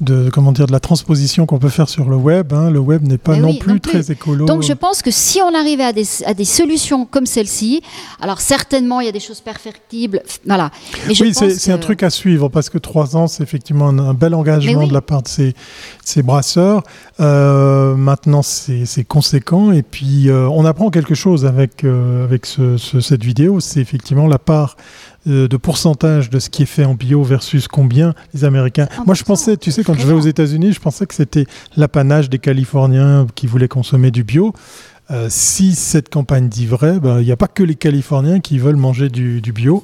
[0.02, 2.54] de, comment dire, de la transposition qu'on peut faire sur le web.
[2.54, 2.70] hein.
[2.72, 3.92] Le web n'est pas Mais non plus non plus.
[3.92, 4.46] très écolo.
[4.46, 7.82] Donc je pense que si on arrivait à des, à des solutions comme celle-ci,
[8.20, 10.72] alors certainement il y a des choses perfectibles, voilà.
[11.08, 14.00] Mais je oui, c'est un truc à suivre parce que trois ans, c'est effectivement un,
[14.00, 14.88] un bel engagement oui.
[14.90, 15.54] de la part de ces,
[16.04, 16.84] ces brasseurs.
[17.20, 22.46] Euh, maintenant, c'est c'est conséquent et puis euh, on apprend quelque chose avec, euh, avec
[22.48, 23.60] ce- ce- cette vidéo.
[23.72, 24.76] C'est effectivement la part
[25.28, 28.88] euh, de pourcentage de ce qui est fait en bio versus combien les Américains.
[29.06, 31.46] Moi, je pensais, tu sais, quand je vais aux États-Unis, je pensais que c'était
[31.78, 34.54] l'apanage des Californiens qui voulaient consommer du bio.
[35.12, 38.58] Euh, si cette campagne dit vrai, ben, il n'y a pas que les Californiens qui
[38.58, 39.84] veulent manger du, du bio.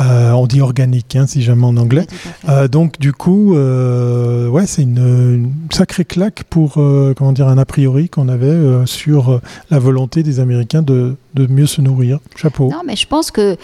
[0.00, 2.06] Euh, on dit organique, hein, si jamais en anglais.
[2.48, 7.64] Euh, donc du coup, ouais, c'est une, une sacrée claque pour comment dire un a
[7.64, 12.18] priori qu'on avait sur la volonté des Américains de, de mieux se nourrir.
[12.36, 12.70] Chapeau.
[12.70, 13.56] Non, mais je pense que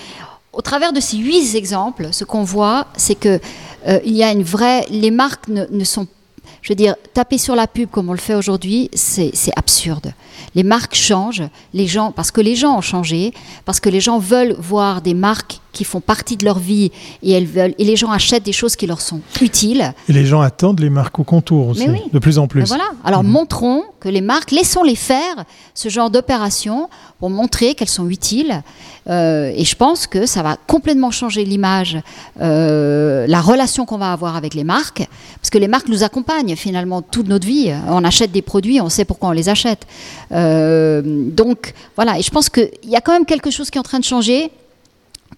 [0.53, 3.41] au travers de ces huit exemples, ce qu'on voit, c'est que
[3.87, 4.85] euh, il y a une vraie.
[4.91, 6.07] Les marques ne, ne sont,
[6.61, 10.13] je veux dire, taper sur la pub comme on le fait aujourd'hui, c'est absurde.
[10.55, 11.43] Les marques changent,
[11.74, 13.32] les gens, parce que les gens ont changé,
[13.64, 17.32] parce que les gens veulent voir des marques qui font partie de leur vie et
[17.32, 19.95] elles veulent, et les gens achètent des choses qui leur sont utiles.
[20.09, 22.01] Et les gens attendent les marques au contour aussi, oui.
[22.12, 22.61] de plus en plus.
[22.61, 22.84] Ben voilà.
[23.05, 26.88] Alors montrons que les marques, laissons-les faire ce genre d'opération
[27.18, 28.62] pour montrer qu'elles sont utiles.
[29.09, 31.99] Euh, et je pense que ça va complètement changer l'image,
[32.40, 36.55] euh, la relation qu'on va avoir avec les marques, parce que les marques nous accompagnent
[36.57, 37.72] finalement toute notre vie.
[37.88, 39.86] On achète des produits, on sait pourquoi on les achète.
[40.33, 42.18] Euh, donc voilà.
[42.18, 44.05] Et je pense qu'il y a quand même quelque chose qui est en train de
[44.05, 44.51] changer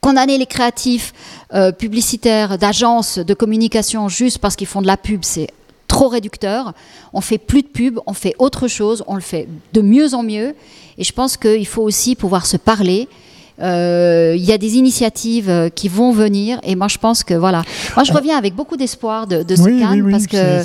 [0.00, 1.14] condamner les créatifs
[1.54, 5.48] euh, publicitaires d'agences de communication juste parce qu'ils font de la pub, c'est
[5.88, 6.74] trop réducteur.
[7.12, 10.22] On fait plus de pub, on fait autre chose, on le fait de mieux en
[10.22, 10.54] mieux.
[10.98, 13.08] Et je pense qu'il faut aussi pouvoir se parler.
[13.62, 17.62] Euh, Il y a des initiatives qui vont venir et moi je pense que voilà.
[17.94, 20.64] Moi je reviens avec beaucoup d'espoir de, de ce oui, oui, oui, parce que.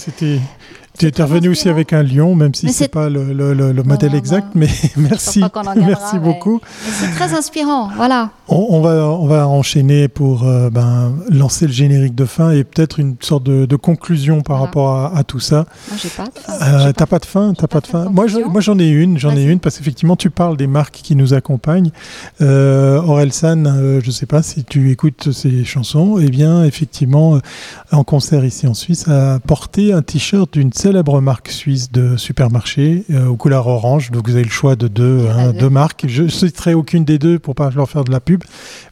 [0.99, 3.71] Tu es intervenu aussi avec un lion, même si c'est c'est- pas le, le- le-
[3.71, 5.41] le modèle exact, mais merci,
[5.77, 6.59] merci beaucoup.
[6.91, 7.89] c'est très inspirant.
[7.95, 8.31] Voilà.
[8.51, 12.63] On, on va, on va enchaîner pour euh, ben, lancer le générique de fin et
[12.63, 15.65] peut-être une sorte de, de conclusion par rapport à, à tout ça.
[15.89, 16.25] Moi j'ai pas.
[16.25, 16.87] de fin.
[16.87, 18.05] Euh, T'as pas de fin, t'as pas de fin.
[18.09, 20.95] Moi, je- moi, j'en ai une, j'en ai une parce qu'effectivement, tu parles des marques
[21.03, 21.91] qui nous accompagnent.
[22.41, 27.39] Euh, Orelsan, euh, je sais pas si tu écoutes ces chansons, eh bien, effectivement, euh,
[27.91, 33.05] en concert ici en Suisse, a porté un t-shirt d'une célèbre marque suisse de supermarché
[33.11, 34.09] euh, aux couleurs orange.
[34.09, 36.05] Donc, vous avez le choix de deux, hein, deux marques.
[36.07, 38.38] Je ne citerai aucune des deux pour pas leur faire de la pub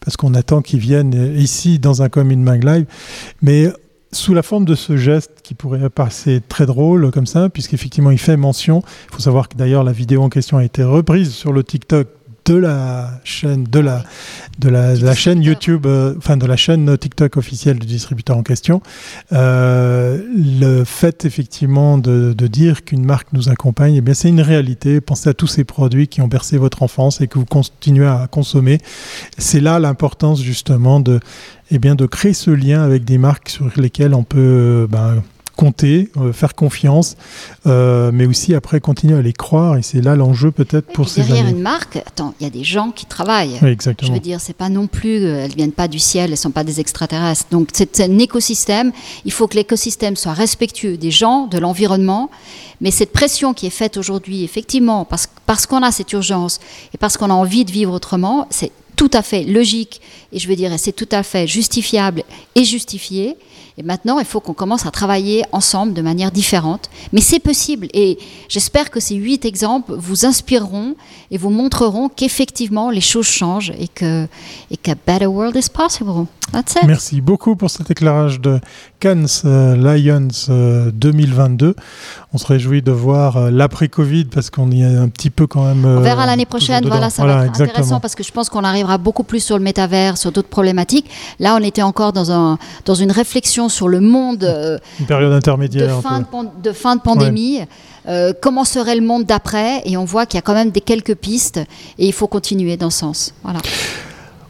[0.01, 2.85] parce qu'on attend qu'ils viennent euh, ici dans un Commune Mag Live.
[3.41, 3.71] Mais
[4.11, 8.17] sous la forme de ce geste qui pourrait passer très drôle comme ça, puisqu'effectivement il
[8.17, 8.83] fait mention.
[9.09, 12.07] Il faut savoir que d'ailleurs la vidéo en question a été reprise sur le TikTok
[12.47, 14.03] de la chaîne de la
[14.59, 18.37] de la, de la chaîne YouTube, euh, enfin de la chaîne TikTok officielle du distributeur
[18.37, 18.81] en question.
[19.33, 24.41] Euh, le fait effectivement de, de dire qu'une marque nous accompagne, eh bien c'est une
[24.41, 24.99] réalité.
[24.99, 28.27] Pensez à tous ces produits qui ont bercé votre enfance et que vous continuez à
[28.31, 28.79] consommer.
[29.37, 31.19] C'est là l'importance justement de
[31.69, 35.21] eh bien de créer ce lien avec des marques sur lesquelles on peut euh, ben,
[35.57, 37.17] compter, euh, faire confiance,
[37.65, 39.75] euh, mais aussi après continuer à les croire.
[39.75, 41.57] Et c'est là l'enjeu peut-être pour ces derrière années.
[41.57, 43.57] une marque, attends, il y a des gens qui travaillent.
[43.61, 44.07] Oui, exactement.
[44.07, 46.51] Je veux dire, c'est pas non plus, euh, elles viennent pas du ciel, elles sont
[46.51, 47.47] pas des extraterrestres.
[47.51, 48.93] Donc c'est un écosystème.
[49.25, 52.29] Il faut que l'écosystème soit respectueux des gens, de l'environnement.
[52.79, 56.59] Mais cette pression qui est faite aujourd'hui, effectivement, parce, parce qu'on a cette urgence
[56.93, 60.01] et parce qu'on a envie de vivre autrement, c'est tout à fait logique
[60.31, 62.23] et je veux dire, c'est tout à fait justifiable
[62.55, 63.35] et justifié.
[63.79, 66.89] Et maintenant, il faut qu'on commence à travailler ensemble de manière différente.
[67.13, 67.87] Mais c'est possible.
[67.93, 68.17] Et
[68.49, 70.95] j'espère que ces huit exemples vous inspireront
[71.29, 74.27] et vous montreront qu'effectivement, les choses changent et que
[74.71, 76.25] et qu'à better world is possible.
[76.51, 76.85] That's it.
[76.87, 78.59] Merci beaucoup pour cet éclairage de
[78.99, 81.75] Cannes euh, Lions 2022.
[82.27, 85.47] Euh, On se réjouit de voir euh, l'après-Covid parce qu'on y est un petit peu
[85.47, 85.85] quand même.
[85.85, 86.85] On verra l'année prochaine.
[86.87, 89.63] Voilà, ça va être intéressant parce que je pense qu'on arrivera beaucoup plus sur le
[89.63, 91.09] métavers, sur d'autres problématiques.
[91.39, 94.43] Là, on était encore dans, un, dans une réflexion sur le monde.
[94.99, 95.97] une période intermédiaire.
[95.97, 96.19] De fin,
[96.63, 97.61] de, fin de, pandémie.
[98.41, 99.81] comment serait le monde d'après?
[99.85, 101.57] Et on voit qu'il y a quand même des quelques pistes
[101.97, 103.33] et il faut continuer dans ce sens.
[103.43, 103.59] Voilà.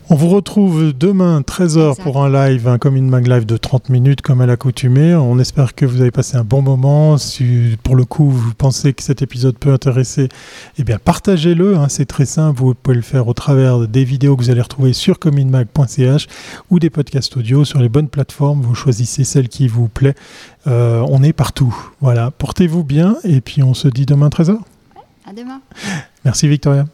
[0.10, 4.22] On vous retrouve demain 13h pour un live, un Commune Mag Live de 30 minutes
[4.22, 5.14] comme à l'accoutumée.
[5.16, 7.18] On espère que vous avez passé un bon moment.
[7.18, 10.30] Si pour le coup vous pensez que cet épisode peut intéresser,
[10.78, 11.76] eh bien partagez-le.
[11.76, 11.90] Hein.
[11.90, 12.58] c'est très simple.
[12.58, 16.28] Vous pouvez le faire au travers des vidéos que vous allez retrouver sur communmag.ch
[16.70, 18.62] ou des podcasts audio sur les bonnes plateformes.
[18.62, 20.16] Vous choisissez celle qui vous plaît.
[20.68, 21.76] Euh, on est partout.
[22.00, 22.32] Voilà.
[22.32, 24.58] Portez-vous bien et puis on se dit demain 13h.
[25.26, 25.60] À demain.
[26.24, 26.86] Merci Victoria.